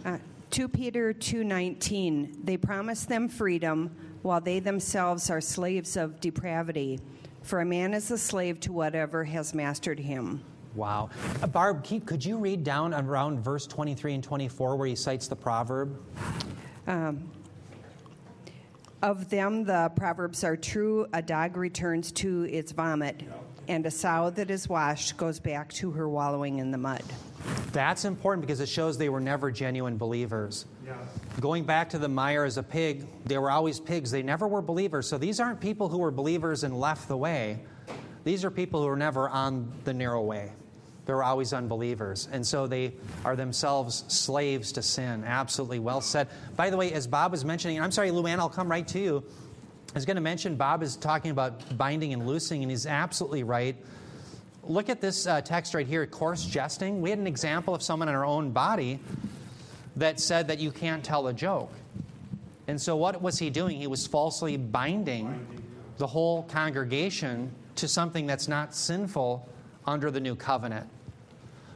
[0.04, 0.18] Uh,
[0.50, 7.00] 2 Peter 2:19 They promise them freedom while they themselves are slaves of depravity
[7.42, 10.42] for a man is a slave to whatever has mastered him.
[10.74, 11.08] Wow.
[11.42, 15.28] Uh, Barb, keep, could you read down around verse 23 and 24 where he cites
[15.28, 15.98] the proverb?
[19.00, 23.22] Of them the proverbs are true a dog returns to its vomit
[23.68, 27.02] and a sow that is washed goes back to her wallowing in the mud.
[27.72, 30.64] That's important because it shows they were never genuine believers.
[31.40, 34.10] Going back to the mire as a pig, they were always pigs.
[34.10, 35.06] They never were believers.
[35.06, 37.60] So these aren't people who were believers and left the way.
[38.24, 40.50] These are people who were never on the narrow way.
[41.04, 42.28] They were always unbelievers.
[42.32, 42.94] And so they
[43.24, 45.24] are themselves slaves to sin.
[45.24, 46.28] Absolutely well said.
[46.56, 49.24] By the way, as Bob was mentioning, I'm sorry, Luann, I'll come right to you.
[49.90, 53.42] I was going to mention Bob is talking about binding and loosing, and he's absolutely
[53.42, 53.74] right.
[54.62, 57.00] Look at this uh, text right here coarse jesting.
[57.00, 59.00] We had an example of someone in our own body
[59.96, 61.72] that said that you can't tell a joke.
[62.66, 63.78] And so, what was he doing?
[63.78, 65.46] He was falsely binding
[65.96, 69.48] the whole congregation to something that's not sinful
[69.86, 70.86] under the new covenant.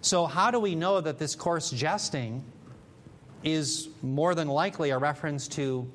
[0.03, 2.45] So, how do we know that this coarse jesting
[3.43, 5.91] is more than likely a reference to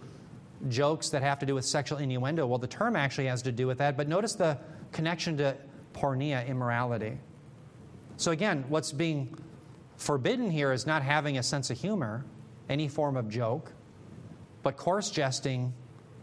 [0.69, 2.45] jokes that have to do with sexual innuendo?
[2.45, 4.57] Well, the term actually has to do with that, but notice the
[4.91, 5.55] connection to
[5.93, 7.17] porneia, immorality.
[8.17, 9.37] So, again, what's being
[9.97, 12.25] forbidden here is not having a sense of humor,
[12.69, 13.71] any form of joke,
[14.63, 15.73] but coarse jesting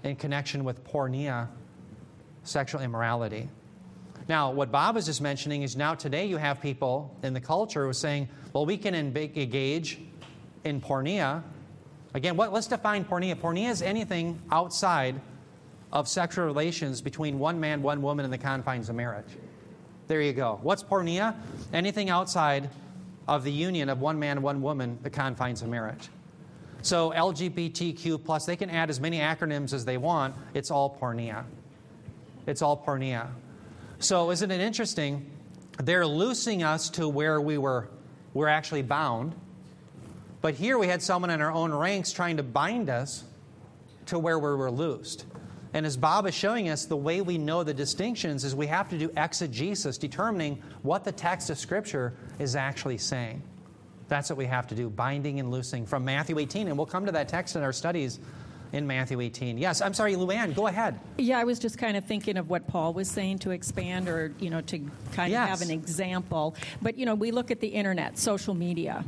[0.02, 1.48] in connection with porneia,
[2.42, 3.48] sexual immorality.
[4.28, 7.84] Now, what Bob was just mentioning is now today you have people in the culture
[7.84, 9.98] who are saying, well, we can engage
[10.64, 11.42] in porneia.
[12.14, 13.34] Again, what, let's define porneia.
[13.34, 15.20] Porneia is anything outside
[15.92, 19.36] of sexual relations between one man, one woman in the confines of marriage.
[20.06, 20.58] There you go.
[20.62, 21.34] What's porneia?
[21.72, 22.70] Anything outside
[23.26, 26.08] of the union of one man, one woman, the confines of marriage.
[26.82, 30.34] So LGBTQ plus, they can add as many acronyms as they want.
[30.52, 31.44] It's all porneia.
[32.46, 33.28] It's all porneia.
[33.98, 35.30] So isn't it interesting?
[35.82, 37.88] They're loosing us to where we were
[38.34, 39.34] we're actually bound.
[40.44, 43.24] But here we had someone in our own ranks trying to bind us
[44.04, 45.24] to where we were loosed.
[45.72, 48.90] And as Bob is showing us, the way we know the distinctions is we have
[48.90, 53.42] to do exegesis, determining what the text of Scripture is actually saying.
[54.08, 56.68] That's what we have to do, binding and loosing from Matthew 18.
[56.68, 58.20] And we'll come to that text in our studies
[58.74, 59.56] in Matthew 18.
[59.56, 60.98] Yes, I'm sorry, Luann, go ahead.
[61.16, 64.32] Yeah, I was just kind of thinking of what Paul was saying to expand or,
[64.40, 64.78] you know, to
[65.12, 65.44] kind Yes.
[65.44, 66.56] of have an example.
[66.82, 69.04] But, you know, we look at the internet, social media,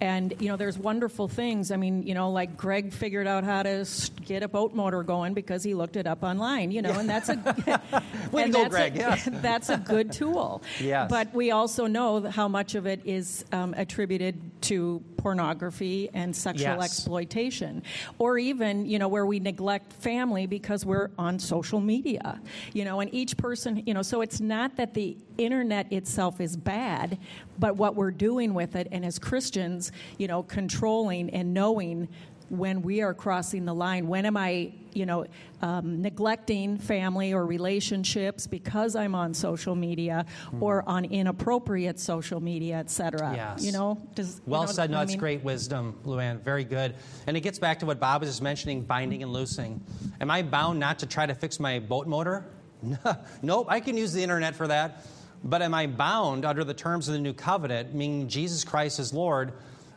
[0.00, 1.70] and, you know, there's wonderful things.
[1.70, 3.86] I mean, you know, like Greg figured out how to
[4.24, 7.28] get a boat motor going because he looked it up online, you know, and that's
[7.28, 7.34] a
[8.32, 9.28] Way and go, that's Greg, A, yes.
[9.30, 10.62] that's a good tool.
[10.80, 11.10] Yes.
[11.10, 16.60] But we also know how much of it is um, attributed to pornography and sexual
[16.76, 16.82] Yes.
[16.84, 17.82] exploitation
[18.18, 22.40] or even you know where we neglect family because we're on social media
[22.72, 26.56] you know and each person you know so it's not that the internet itself is
[26.56, 27.18] bad
[27.58, 32.08] but what we're doing with it and as christians you know controlling and knowing
[32.50, 35.24] when we are crossing the line when am i you know
[35.62, 40.26] um, neglecting family or relationships because i'm on social media
[40.60, 43.64] or on inappropriate social media et cetera Yes.
[43.64, 44.90] you know does you Well know said.
[44.90, 45.18] No, I it's mean?
[45.20, 46.40] great wisdom, Luann.
[46.40, 46.94] Very good.
[47.26, 49.80] And it gets back to what Bob was just mentioning binding and loosing.
[50.20, 52.44] Am I bound not to try to fix my boat motor?
[53.42, 55.04] nope, I can use the internet for that.
[55.44, 59.12] But am I bound under the terms of the new covenant, meaning Jesus Christ is
[59.12, 59.52] Lord,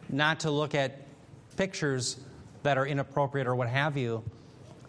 [0.09, 0.99] not to look at
[1.57, 2.17] pictures
[2.63, 4.23] that are inappropriate or what have you?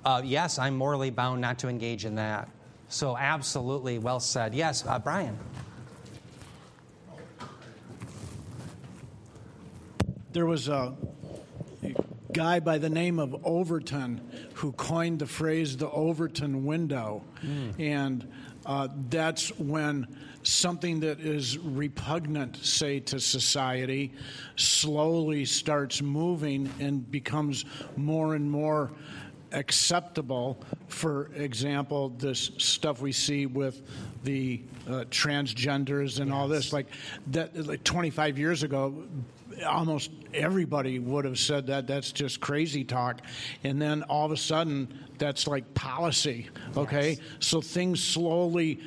[0.05, 2.49] Uh, yes, I'm morally bound not to engage in that.
[2.89, 4.55] So, absolutely well said.
[4.55, 5.39] Yes, uh, Brian.
[10.33, 10.95] There was a
[12.33, 14.20] guy by the name of Overton
[14.55, 17.22] who coined the phrase the Overton window.
[17.79, 18.31] And
[18.67, 20.07] uh, that's when
[20.43, 24.12] something that is repugnant, say, to society,
[24.57, 27.65] slowly starts moving and becomes
[27.97, 28.93] more and more
[29.53, 30.61] acceptable.
[30.89, 33.83] For example, this stuff we see with
[34.25, 36.87] the uh, transgenders and all this, like
[37.29, 39.05] that, like 25 years ago,
[39.63, 41.87] almost everybody would have said that.
[41.87, 43.21] That's just crazy talk.
[43.63, 47.11] And then all of a sudden that's like policy okay?
[47.11, 47.21] Yes.
[47.39, 48.81] so things slowly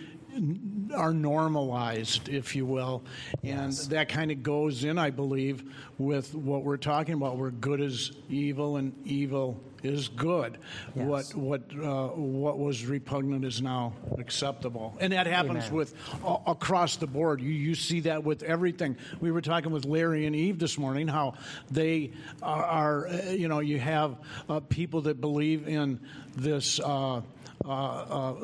[0.96, 3.04] are normalized if you will
[3.44, 3.88] and Yes.
[3.88, 5.64] that kind of goes in i believe
[5.98, 10.58] with what we're talking about where good is evil and evil is good
[10.96, 11.06] Yes.
[11.34, 15.74] what what uh, what was repugnant is now acceptable and that happens Amen.
[15.76, 15.94] with
[16.26, 20.26] a- across the board you you see that with everything we were talking with larry
[20.26, 21.34] and eve this morning how
[21.72, 22.12] they
[22.42, 24.18] are, are uh, you know you have
[24.50, 26.00] uh, people that believe in
[26.36, 27.22] this uh,
[27.66, 28.36] uh, uh,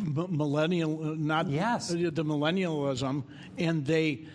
[0.00, 1.88] millennial uh, not Yes.
[1.88, 3.22] the millennialism
[3.58, 4.26] and they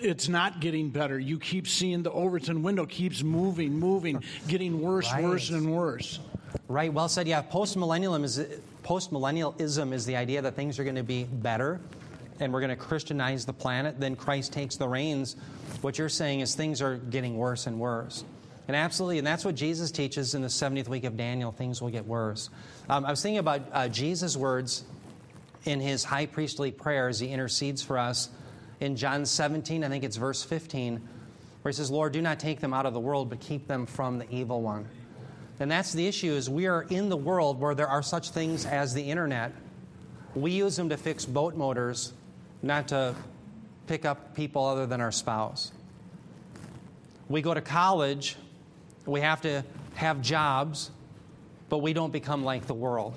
[0.00, 1.18] it's not getting better.
[1.18, 5.24] You keep seeing the Overton window keeps moving, moving, getting worse, Right.
[5.24, 6.20] worse, and worse.
[6.68, 7.26] Right, well said.
[7.26, 8.40] Yeah, post millennialism is
[8.84, 11.80] post millennialism is the idea that things are going to be better,
[12.38, 13.98] and we're going to Christianize the planet.
[13.98, 15.34] Then Christ takes the reins.
[15.80, 18.22] What you're saying is things are getting worse and worse,
[18.66, 21.52] and absolutely, and that's what Jesus teaches in the 70th week of Daniel.
[21.52, 22.48] Things will get worse.
[22.88, 24.84] Um, I was thinking about uh, Jesus' words
[25.64, 28.30] in his high priestly prayer as he intercedes for us
[28.80, 29.84] in John 17.
[29.84, 30.96] I think it's verse 15,
[31.62, 33.84] where he says, "Lord, do not take them out of the world, but keep them
[33.84, 34.88] from the evil one."
[35.60, 38.66] And that's the issue is we are in the world where there are such things
[38.66, 39.52] as the internet.
[40.34, 42.12] We use them to fix boat motors,
[42.62, 43.14] not to
[43.86, 45.70] pick up people other than our spouse.
[47.28, 48.36] We go to college,
[49.06, 50.90] we have to have jobs,
[51.68, 53.16] but we don't become like the world.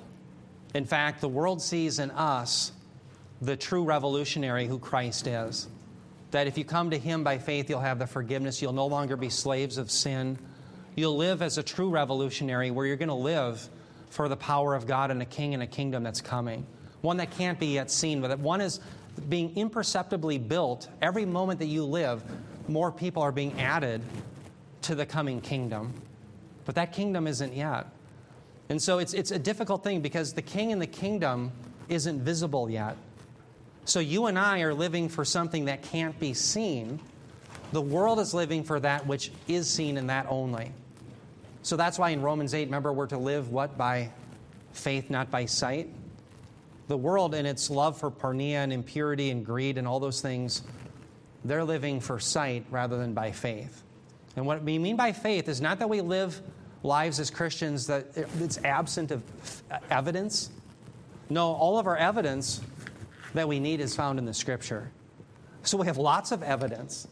[0.74, 2.72] In fact, the world sees in us
[3.40, 5.68] the true revolutionary who Christ is.
[6.30, 8.60] That if you come to Him by faith, you'll have the forgiveness.
[8.60, 10.38] You'll no longer be slaves of sin.
[10.94, 13.66] You'll live as a true revolutionary where you're going to live
[14.10, 16.66] for the power of God and a king and a kingdom that's coming.
[17.00, 18.80] One that can't be yet seen, but that one is
[19.28, 20.88] being imperceptibly built.
[21.00, 22.22] Every moment that you live,
[22.68, 24.02] more people are being added
[24.88, 25.92] to the coming kingdom.
[26.64, 27.86] But that kingdom isn't yet.
[28.70, 31.52] And so it's, it's a difficult thing because the king and the kingdom
[31.90, 32.96] isn't visible yet.
[33.84, 37.00] So you and I are living for something that can't be seen.
[37.72, 40.72] The world is living for that which is seen and that only.
[41.62, 43.76] So that's why in Romans 8, remember, we're to live what?
[43.76, 44.10] By
[44.72, 45.88] faith, not by sight.
[46.88, 50.62] The world, and its love for porneia and impurity and greed and all those things,
[51.44, 53.82] they're living for sight rather than by faith.
[54.36, 56.40] And what we mean by faith is not that we live
[56.82, 58.06] lives as Christians that
[58.40, 59.22] it's absent of
[59.90, 60.50] evidence.
[61.28, 62.60] No, all of our evidence
[63.34, 64.90] that we need is found in the Scripture.
[65.62, 67.06] So we have lots of evidence.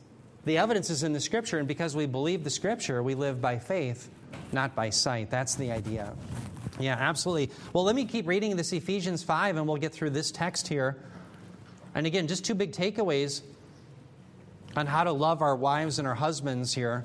[0.44, 3.58] The evidence is in the Scripture, and because we believe the Scripture, we live by
[3.58, 4.08] faith,
[4.52, 5.30] not by sight.
[5.30, 6.14] That's the idea.
[6.78, 7.50] Yeah, absolutely.
[7.72, 10.96] Well, let me keep reading this Ephesians 5, and we'll get through this text here.
[11.94, 13.42] And again, just two big takeaways
[14.76, 17.04] on how to love our wives and our husbands here.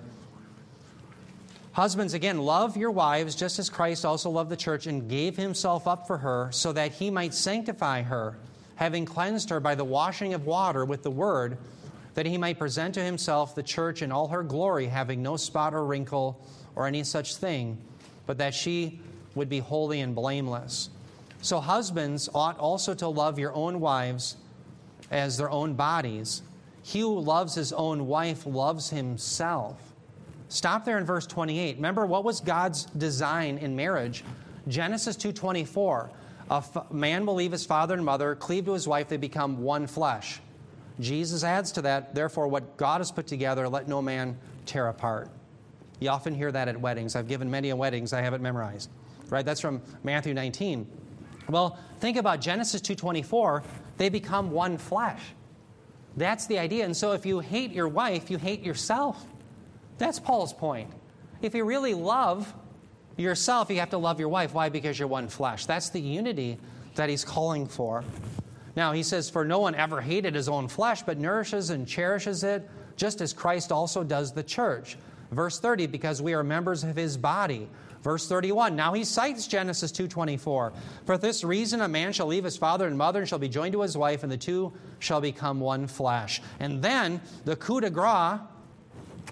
[1.74, 5.88] Husbands, again, love your wives just as Christ also loved the church and gave himself
[5.88, 8.38] up for her so that he might sanctify her,
[8.76, 11.58] having cleansed her by the washing of water with the word,
[12.14, 15.74] that he might present to himself the church in all her glory, having no spot
[15.74, 16.46] or wrinkle
[16.76, 17.78] or any such thing,
[18.26, 19.00] but that she
[19.34, 20.90] would be holy and blameless.
[21.42, 24.36] So, husbands ought also to love your own wives
[25.10, 26.42] as their own bodies.
[26.84, 29.78] He who loves his own wife loves himself.
[30.50, 31.78] Stop there in verse 28.
[31.78, 34.24] Remember what was God's design in marriage?
[34.68, 36.10] Genesis 2:24.
[36.50, 39.62] A f- man will leave his father and mother, cleave to his wife, they become
[39.62, 40.42] one flesh.
[41.00, 45.30] Jesus adds to that, therefore what God has put together, let no man tear apart.
[46.02, 47.16] You often hear that at weddings.
[47.16, 48.90] I've given many a weddings, I have it memorized.
[49.30, 49.46] Right?
[49.46, 50.86] That's from Matthew 19.
[51.48, 53.64] Well, think about Genesis 2:24,
[53.98, 55.22] they become one flesh.
[56.18, 56.86] That's the idea.
[56.86, 59.24] And so if you hate your wife, you hate yourself.
[59.98, 60.90] That's Paul's point.
[61.42, 62.54] If you really love
[63.18, 64.54] yourself, you have to love your wife.
[64.54, 64.70] Why?
[64.70, 65.66] Because you're one flesh.
[65.66, 66.58] That's the unity
[66.96, 68.04] that he's calling for.
[68.76, 72.44] Now, he says, For no one ever hated his own flesh, but nourishes and cherishes
[72.44, 74.98] it, just as Christ also does the church.
[75.32, 77.70] Verse 30, because we are members of his body.
[78.04, 80.74] Verse 31, now he cites Genesis 2.24.
[81.06, 83.74] For this reason a man shall leave his father and mother and shall be joined
[83.74, 86.42] to his wife, and the two shall become one flesh.
[86.60, 88.40] And then the coup de grace,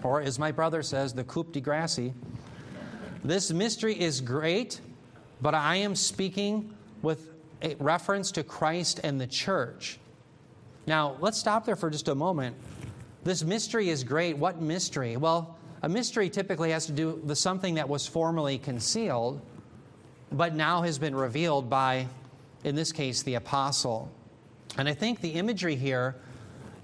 [0.04, 2.00] or as my brother says, the coup de grace,
[3.24, 4.80] This mystery is great,
[5.42, 7.32] but I am speaking with
[7.62, 10.00] a reference to Christ and the church.
[10.88, 12.56] Now, let's stop there for just a moment.
[13.24, 14.38] This mystery is great.
[14.38, 15.18] What mystery?
[15.18, 19.42] Well, a mystery typically has to do with something that was formerly concealed,
[20.32, 22.08] but now has been revealed by,
[22.64, 24.12] in this case, the apostle.
[24.78, 26.16] And I think the imagery here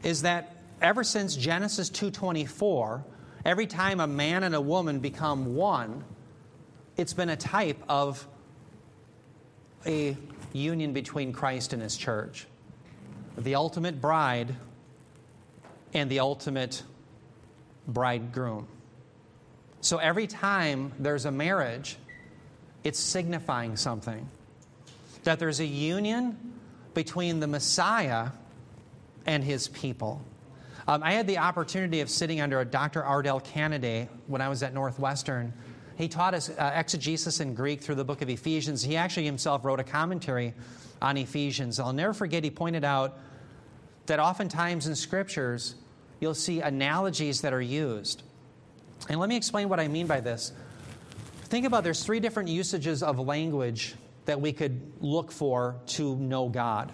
[0.03, 3.03] is that ever since Genesis 2:24,
[3.43, 6.03] every time a man and a woman become one,
[6.97, 8.27] it's been a type of
[9.85, 10.17] a
[10.53, 12.47] union between Christ and his church.
[13.37, 14.55] The ultimate bride
[15.93, 16.81] and the ultimate
[17.87, 18.67] bridegroom.
[19.85, 21.97] So every time there's a marriage,
[22.83, 24.27] it's signifying something.
[25.25, 26.55] That there's a union
[26.95, 28.29] between the Messiah
[29.27, 30.25] and his people.
[30.87, 33.03] Um, I had the opportunity of sitting under a Dr.
[33.03, 35.53] Ardel Caneday when I was at Northwestern.
[35.99, 38.81] He taught us uh, exegesis in Greek through the book of Ephesians.
[38.81, 40.55] He actually himself wrote a commentary
[40.99, 41.79] on Ephesians.
[41.79, 43.19] I'll never forget, he pointed out
[44.07, 45.75] that oftentimes in scriptures,
[46.19, 48.23] you'll see analogies that are used.
[49.09, 50.51] And let me explain what I mean by this.
[51.43, 53.95] Think about there's three different usages of language
[54.25, 56.91] that we could look for to know God.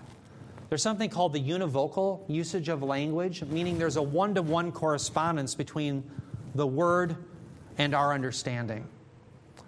[0.69, 5.55] There's something called the univocal usage of language, meaning there's a one to one correspondence
[5.55, 6.03] between
[6.55, 7.15] the word
[7.77, 8.87] and our understanding.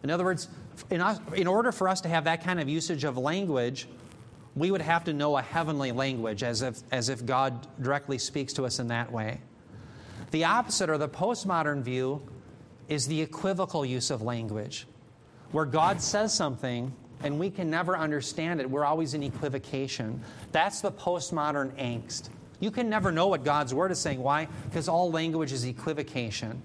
[0.03, 0.49] In other words,
[0.89, 3.87] in, us, in, order for us to have that kind of usage of language,
[4.55, 8.53] we would have to know a heavenly language as if, as if God directly speaks
[8.53, 9.39] to us in that way.
[10.31, 12.21] The opposite, or the postmodern view,
[12.93, 14.87] is the equivocal use of language,
[15.51, 18.69] where God says something and we can never understand it.
[18.69, 20.21] We're always in equivocation.
[20.51, 22.29] That's the postmodern angst.
[22.59, 24.21] You can never know what God's word is saying.
[24.21, 24.47] Why?
[24.69, 26.61] Because all language is equivocation.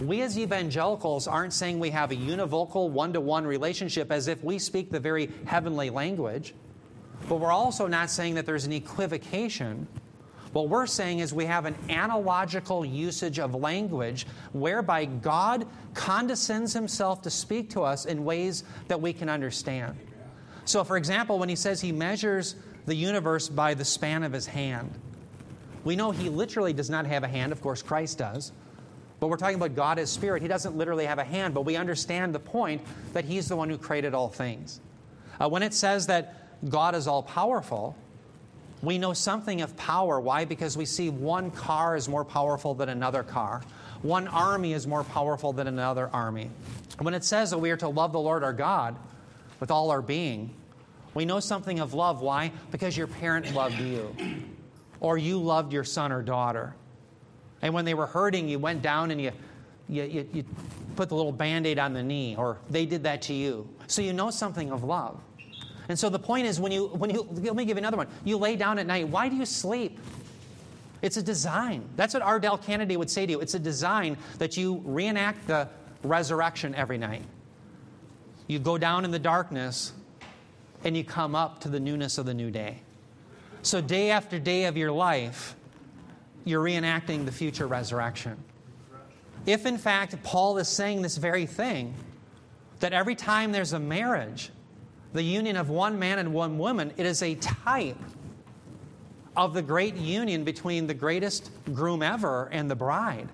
[0.00, 4.42] We as evangelicals aren't saying we have a univocal, one to one relationship as if
[4.44, 6.54] we speak the very heavenly language,
[7.28, 9.88] but we're also not saying that there's an equivocation
[10.52, 17.22] what we're saying is we have an analogical usage of language whereby God condescends himself
[17.22, 19.96] to speak to us in ways that we can understand.
[20.64, 22.54] So, for example, when he says he measures
[22.86, 24.90] the universe by the span of his hand,
[25.84, 27.52] we know he literally does not have a hand.
[27.52, 28.52] Of course, Christ does.
[29.20, 30.42] But we're talking about God as spirit.
[30.42, 32.82] He doesn't literally have a hand, but we understand the point
[33.12, 34.80] that he's the one who created all things.
[35.40, 37.96] Uh, when it says that God is all powerful,
[38.82, 40.20] we know something of power.
[40.20, 40.44] Why?
[40.44, 43.62] Because we see one car is more powerful than another car.
[44.02, 46.50] One army is more powerful than another army.
[47.00, 48.96] When it says that we are to love the Lord our God
[49.58, 50.54] with all our being,
[51.14, 52.20] we know something of love.
[52.20, 52.52] Why?
[52.70, 54.14] Because your parent loved you,
[55.00, 56.74] or you loved your son or daughter.
[57.60, 59.32] And when they were hurting, you went down and you,
[59.88, 60.44] you, you, you
[60.94, 63.68] put the little band aid on the knee, or they did that to you.
[63.88, 65.20] So you know something of love.
[65.88, 68.08] And so the point is when you, when you, let me give you another one.
[68.24, 69.98] You lay down at night, why do you sleep?
[71.00, 71.88] It's a design.
[71.96, 73.40] That's what Ardel Caneday would say to you.
[73.40, 75.68] It's a design that you reenact the
[76.02, 77.22] resurrection every night.
[78.48, 79.92] You go down in the darkness
[80.84, 82.80] and you come up to the newness of the new day.
[83.62, 85.56] So, day after day of your life,
[86.44, 88.36] you're reenacting the future resurrection.
[89.46, 91.94] If, in fact, Paul is saying this very thing,
[92.80, 94.50] that every time there's a marriage,
[95.12, 97.96] the union of one man and one woman, it is a type
[99.36, 103.28] of the great union between the greatest groom ever and the bride.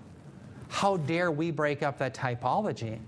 [0.68, 2.99] How dare we break up that typology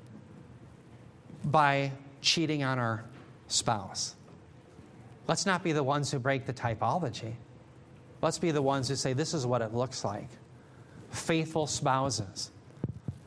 [1.45, 3.05] by cheating on our
[3.49, 4.15] spouse?
[5.29, 7.35] Let's not be the ones who break the typology.
[8.23, 10.29] Let's be the ones who say, This is what it looks like.
[11.11, 12.51] Faithful spouses,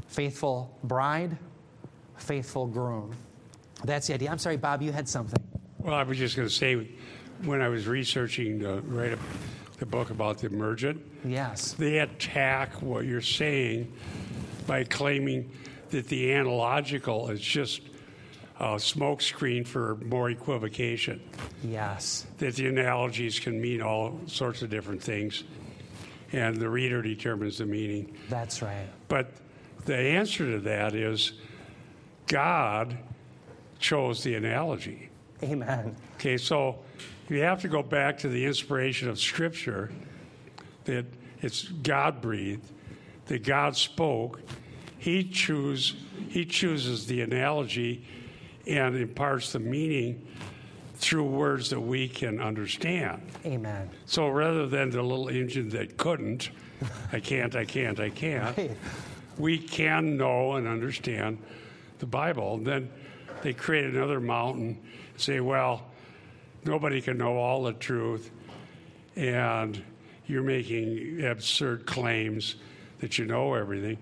[0.07, 1.37] faithful bride,
[2.17, 3.15] faithful groom.
[3.83, 4.29] That's the idea.
[4.29, 5.41] I'm sorry, Bob, you had something.
[5.77, 6.89] Well, I was just going to say,
[7.43, 9.17] when I was researching to write
[9.77, 13.93] the book about the emergent, yes, they attack what you're saying
[14.67, 15.49] by claiming
[15.89, 17.81] that the analogical is just
[18.59, 21.21] a smokescreen for more equivocation.
[21.63, 22.27] Yes.
[22.39, 25.45] That the analogies can mean all sorts of different things,
[26.33, 28.17] and the reader determines the meaning.
[28.27, 28.87] That's right.
[29.07, 29.31] But
[29.85, 31.33] the answer to that is
[32.27, 32.97] God
[33.79, 35.09] chose the analogy.
[35.41, 35.95] Amen.
[36.15, 36.79] Okay, so
[37.29, 39.91] you have to go back to the inspiration of Scripture
[40.83, 41.05] that
[41.41, 42.69] it's God breathed,
[43.27, 44.41] that God spoke.
[44.97, 45.95] He choose
[46.27, 48.05] He chooses the analogy
[48.67, 50.27] and imparts the meaning
[50.95, 53.21] through words that we can understand.
[53.45, 53.89] Amen.
[54.05, 56.49] So rather than the little engine that couldn't,
[57.13, 58.71] I can't, I can't, I can't, Right.
[59.37, 61.37] we can know and understand
[61.99, 62.55] the Bible.
[62.55, 62.89] And then
[63.41, 64.77] they create another mountain,
[65.17, 65.83] say, well,
[66.65, 68.31] nobody can know all the truth,
[69.15, 69.81] and
[70.27, 72.55] you're making absurd claims
[72.99, 73.97] that you know everything.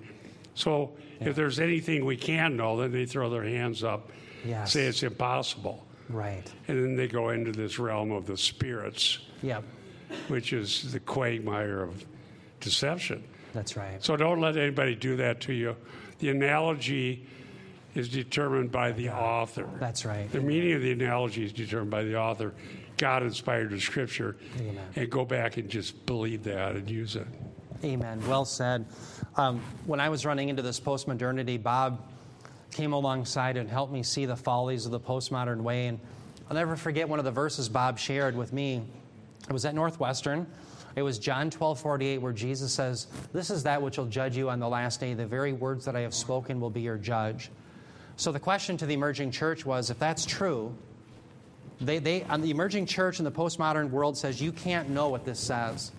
[0.56, 4.12] So if there's anything we can know, then they throw their hands up,
[4.46, 4.74] Yes.
[4.74, 5.86] say it's impossible.
[6.10, 6.44] Right.
[6.68, 9.64] And then they go into this realm of the spirits, Yep.
[10.30, 12.06] which is the quagmire of
[12.60, 13.24] deception.
[13.54, 14.04] That's right.
[14.04, 15.76] So don't let anybody do that to you.
[16.20, 17.26] The analogy
[17.98, 19.68] is determined by the author.
[19.80, 20.32] That's right.
[20.32, 22.54] The meaning of the analogy is determined by the author.
[22.98, 24.38] God inspired the scripture.
[24.60, 24.86] Amen.
[24.96, 27.28] And go back and just believe that and use it.
[27.84, 28.26] Amen.
[28.28, 28.86] Well said.
[29.36, 32.08] Um, when I was running into this postmodernity, Bob
[32.72, 35.88] came alongside and helped me see the follies of the postmodern way.
[35.88, 36.00] And
[36.50, 38.84] I'll never forget one of the verses Bob shared with me.
[39.48, 40.48] It was at Northwestern.
[40.96, 44.50] It was John 12 48, where Jesus says, This is that which will judge you
[44.50, 45.14] on the last day.
[45.14, 47.52] The very words that I have spoken will be your judge.
[48.18, 50.76] So the question to the emerging church was if that's true,
[51.80, 55.24] they, they, on the emerging church in the postmodern world says you can't know what
[55.24, 55.92] this says.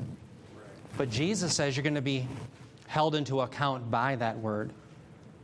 [0.96, 2.26] But Jesus says you're going to be
[2.88, 4.72] held into account by that word.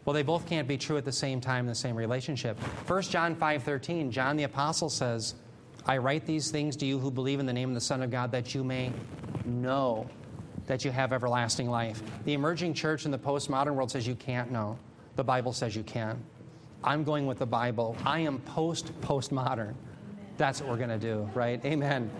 [0.04, 2.58] Well, they both can't be true at the same time in the same relationship.
[2.88, 5.36] 1 John 5:13, John the apostle says,
[5.86, 8.10] "I write these things to you who believe in the name of the Son of
[8.10, 8.92] God that you may
[9.44, 10.08] know
[10.66, 14.50] that you have everlasting life." The emerging church in the postmodern world says you can't
[14.50, 14.76] know.
[15.16, 16.22] The Bible says you can.
[16.84, 17.96] I'm going with the Bible.
[18.04, 19.74] I am post postmodern.
[20.36, 21.64] That's what we're going to do, right?
[21.64, 22.10] Amen.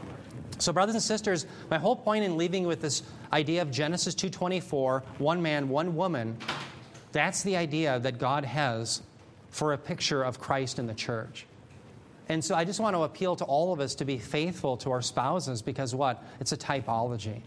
[0.59, 3.03] So brothers and sisters, my whole point in leaving you with this
[3.33, 6.37] idea of Genesis 2:24, one man, one woman,
[7.13, 9.03] that's the idea that God has
[9.51, 11.47] for a picture of Christ in the church.
[12.29, 14.91] And so I just want to appeal to all of us to be faithful to
[14.91, 16.25] our spouses because what?
[16.41, 17.43] It's a typology.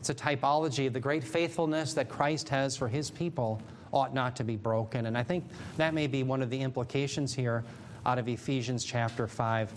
[0.00, 0.88] It's a typology.
[0.88, 3.62] Of the great faithfulness that Christ has for his people
[3.92, 5.06] ought not to be broken.
[5.06, 5.44] And I think
[5.76, 7.64] that may be one of the implications here
[8.06, 9.72] out of Ephesians chapter 5.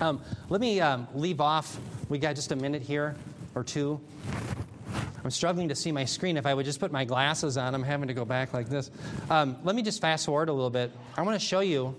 [0.00, 1.78] Um, let me um, leave off.
[2.08, 3.16] We got just a minute here
[3.54, 4.00] or two.
[5.22, 6.36] I'm struggling to see my screen.
[6.36, 8.90] If I would just put my glasses on, I'm having to go back like this.
[9.28, 10.90] Um, let me just fast forward a little bit.
[11.16, 11.94] I want to show you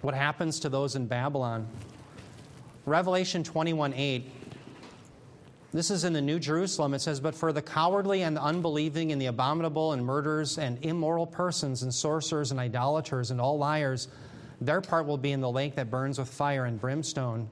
[0.00, 1.68] what happens to those in Babylon.
[2.86, 4.30] Revelation 21 8.
[5.70, 6.94] This is in the New Jerusalem.
[6.94, 10.82] It says, But for the cowardly and the unbelieving and the abominable and murderers and
[10.82, 14.08] immoral persons and sorcerers and idolaters and all liars,
[14.62, 17.48] their part will be in the lake that burns with fire and brimstone,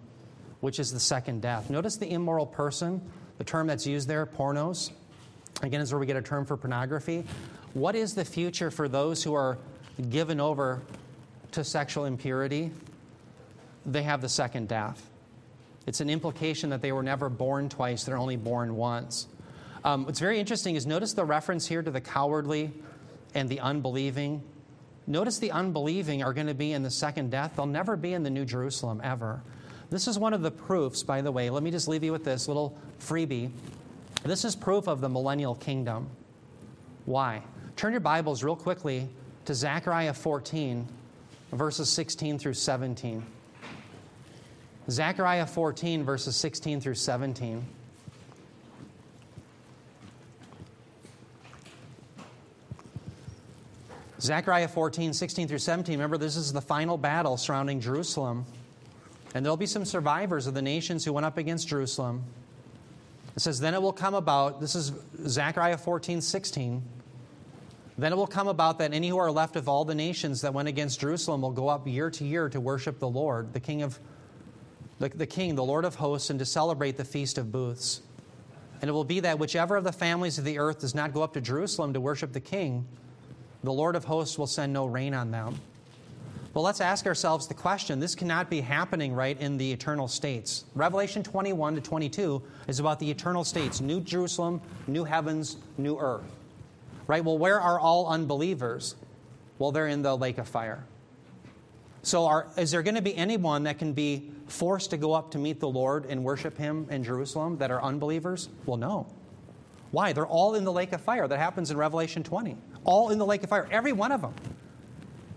[0.61, 1.69] which is the second death.
[1.69, 3.03] Notice the immoral person,
[3.37, 4.93] the term that's used there, pornos.
[5.63, 7.25] Again, is where we get a term for pornography.
[7.75, 9.59] What is the future for those who are
[10.09, 10.81] given over
[11.53, 12.71] to sexual impurity?
[13.85, 15.11] They have the second death.
[15.87, 19.29] It's an implication that they were never born twice, they're only born once.
[19.85, 22.73] Um, what's very interesting is notice the reference here to the cowardly
[23.35, 24.43] and the unbelieving.
[25.07, 27.53] Notice the unbelieving are going to be in the second death.
[27.55, 29.41] They'll never be in the New Jerusalem ever.
[29.89, 31.49] This is one of the proofs, by the way.
[31.51, 33.53] Let me just leave you with this little freebie.
[34.25, 36.09] This is proof of the millennial kingdom.
[37.05, 37.43] Why?
[37.77, 39.09] Turn your Bibles real quickly
[39.45, 40.89] to Zechariah 14,
[41.53, 43.25] verses 16 through 17.
[44.89, 47.65] Zechariah 14, verses 16 through 17.
[54.21, 55.95] Zechariah 14, 16 through 17.
[55.95, 58.47] Remember, this is the final battle surrounding Jerusalem.
[59.35, 62.25] And there'll be some survivors of the nations who went up against Jerusalem.
[63.35, 64.93] It says, Then it will come about, this is
[65.27, 66.83] Zechariah 14, 16.
[67.99, 70.55] Then it will come about that any who are left of all the nations that
[70.55, 73.83] went against Jerusalem will go up year to year to worship the Lord, the King
[73.83, 73.99] of
[74.99, 78.01] the, the King, the Lord of hosts, and to celebrate the Feast of Booths.
[78.81, 81.23] And it will be that whichever of the families of the earth does not go
[81.23, 82.87] up to Jerusalem to worship the King,
[83.63, 85.59] the Lord of hosts will send no rain on them.
[86.57, 90.65] Well, let's ask ourselves the question this cannot be happening right in the eternal states.
[90.75, 96.25] Revelation 21 to 22 is about the eternal states New Jerusalem, new heavens, new earth.
[97.07, 97.23] Right?
[97.23, 98.95] Well, where are all unbelievers?
[99.59, 100.85] Well, they're in the lake of fire.
[102.07, 105.33] So, are, is there going to be anyone that can be forced to go up
[105.33, 108.49] to meet the Lord and worship Him in Jerusalem that are unbelievers?
[108.65, 109.09] Well, no.
[109.91, 110.13] Why?
[110.13, 111.27] They're all in the lake of fire.
[111.27, 112.57] That happens in Revelation 20.
[112.85, 114.33] All in the lake of fire, every one of them.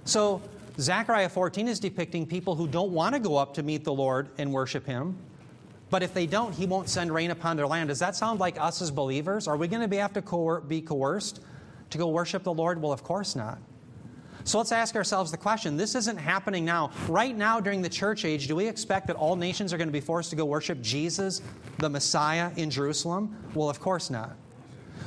[0.06, 0.44] So,
[0.80, 4.30] Zechariah 14 is depicting people who don't want to go up to meet the Lord
[4.38, 5.18] and worship Him.
[5.90, 7.90] But if they don't, He won't send rain upon their land.
[7.90, 9.48] Does that sound like us as believers?
[9.48, 11.42] Are we going to be, have to coer- be coerced
[11.90, 12.80] to go worship the Lord?
[12.80, 13.58] Well, of course not.
[14.50, 16.90] So let's ask ourselves the question this isn't happening now.
[17.08, 19.94] Right now, during the church age, do we expect that all nations are going to
[19.94, 21.44] be forced to go worship Jesus,
[21.78, 23.38] the Messiah, in Jerusalem?
[23.54, 24.36] Well, of course not.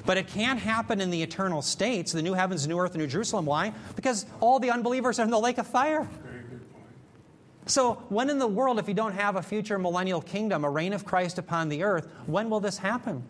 [0.06, 3.08] But it can't happen in the eternal states, the new heavens, new earth, and new
[3.08, 3.44] Jerusalem.
[3.44, 3.72] Why?
[3.96, 6.04] Because all the unbelievers are in the lake of fire.
[6.22, 6.86] Very good point.
[7.66, 10.92] So, when in the world, if you don't have a future millennial kingdom, a reign
[10.92, 13.24] of Christ upon the earth, when will this happen?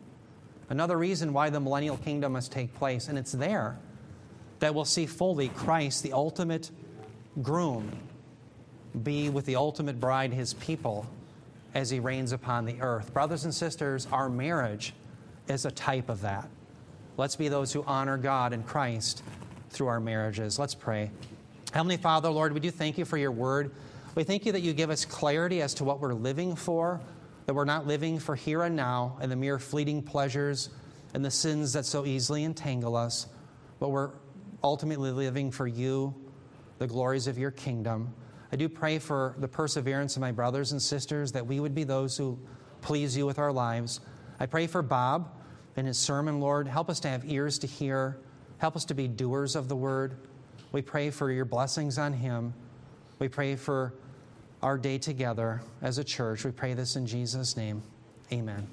[0.69, 3.79] Another reason why the millennial kingdom must take place, and it's there
[4.63, 6.71] that we'll see fully Christ, the ultimate
[7.43, 7.91] groom,
[9.03, 11.05] be with the ultimate bride, his people,
[11.75, 13.13] as he reigns upon the earth.
[13.13, 14.95] Brothers and sisters, our marriage
[15.49, 16.49] is a type of that.
[17.17, 19.25] Let's be those who honor God and Christ
[19.71, 20.61] through our marriages.
[20.61, 21.11] Let's pray.
[21.73, 23.73] Heavenly Father, Lord, we do thank you for your word.
[24.15, 27.01] We thank you that you give us clarity as to what we're living for,
[27.47, 30.69] that we're not living for here and now and the mere fleeting pleasures
[31.15, 33.27] and the sins that so easily entangle us,
[33.81, 34.13] but we're
[34.65, 36.15] ultimately living for you,
[36.79, 38.15] the glories of your kingdom.
[38.53, 41.85] I do pray for the perseverance of my brothers and sisters that we would be
[41.85, 42.39] those who
[42.83, 44.01] please you with our lives.
[44.39, 45.31] I pray for Bob
[45.77, 46.69] and his sermon, Lord.
[46.69, 48.19] Help us to have ears to hear,
[48.59, 50.17] help us to be doers of the word.
[50.73, 52.53] We pray for your blessings on him.
[53.19, 53.95] We pray for
[54.63, 56.45] our day together as a church.
[56.45, 57.83] We pray this in Jesus' name.
[58.33, 58.67] Amen.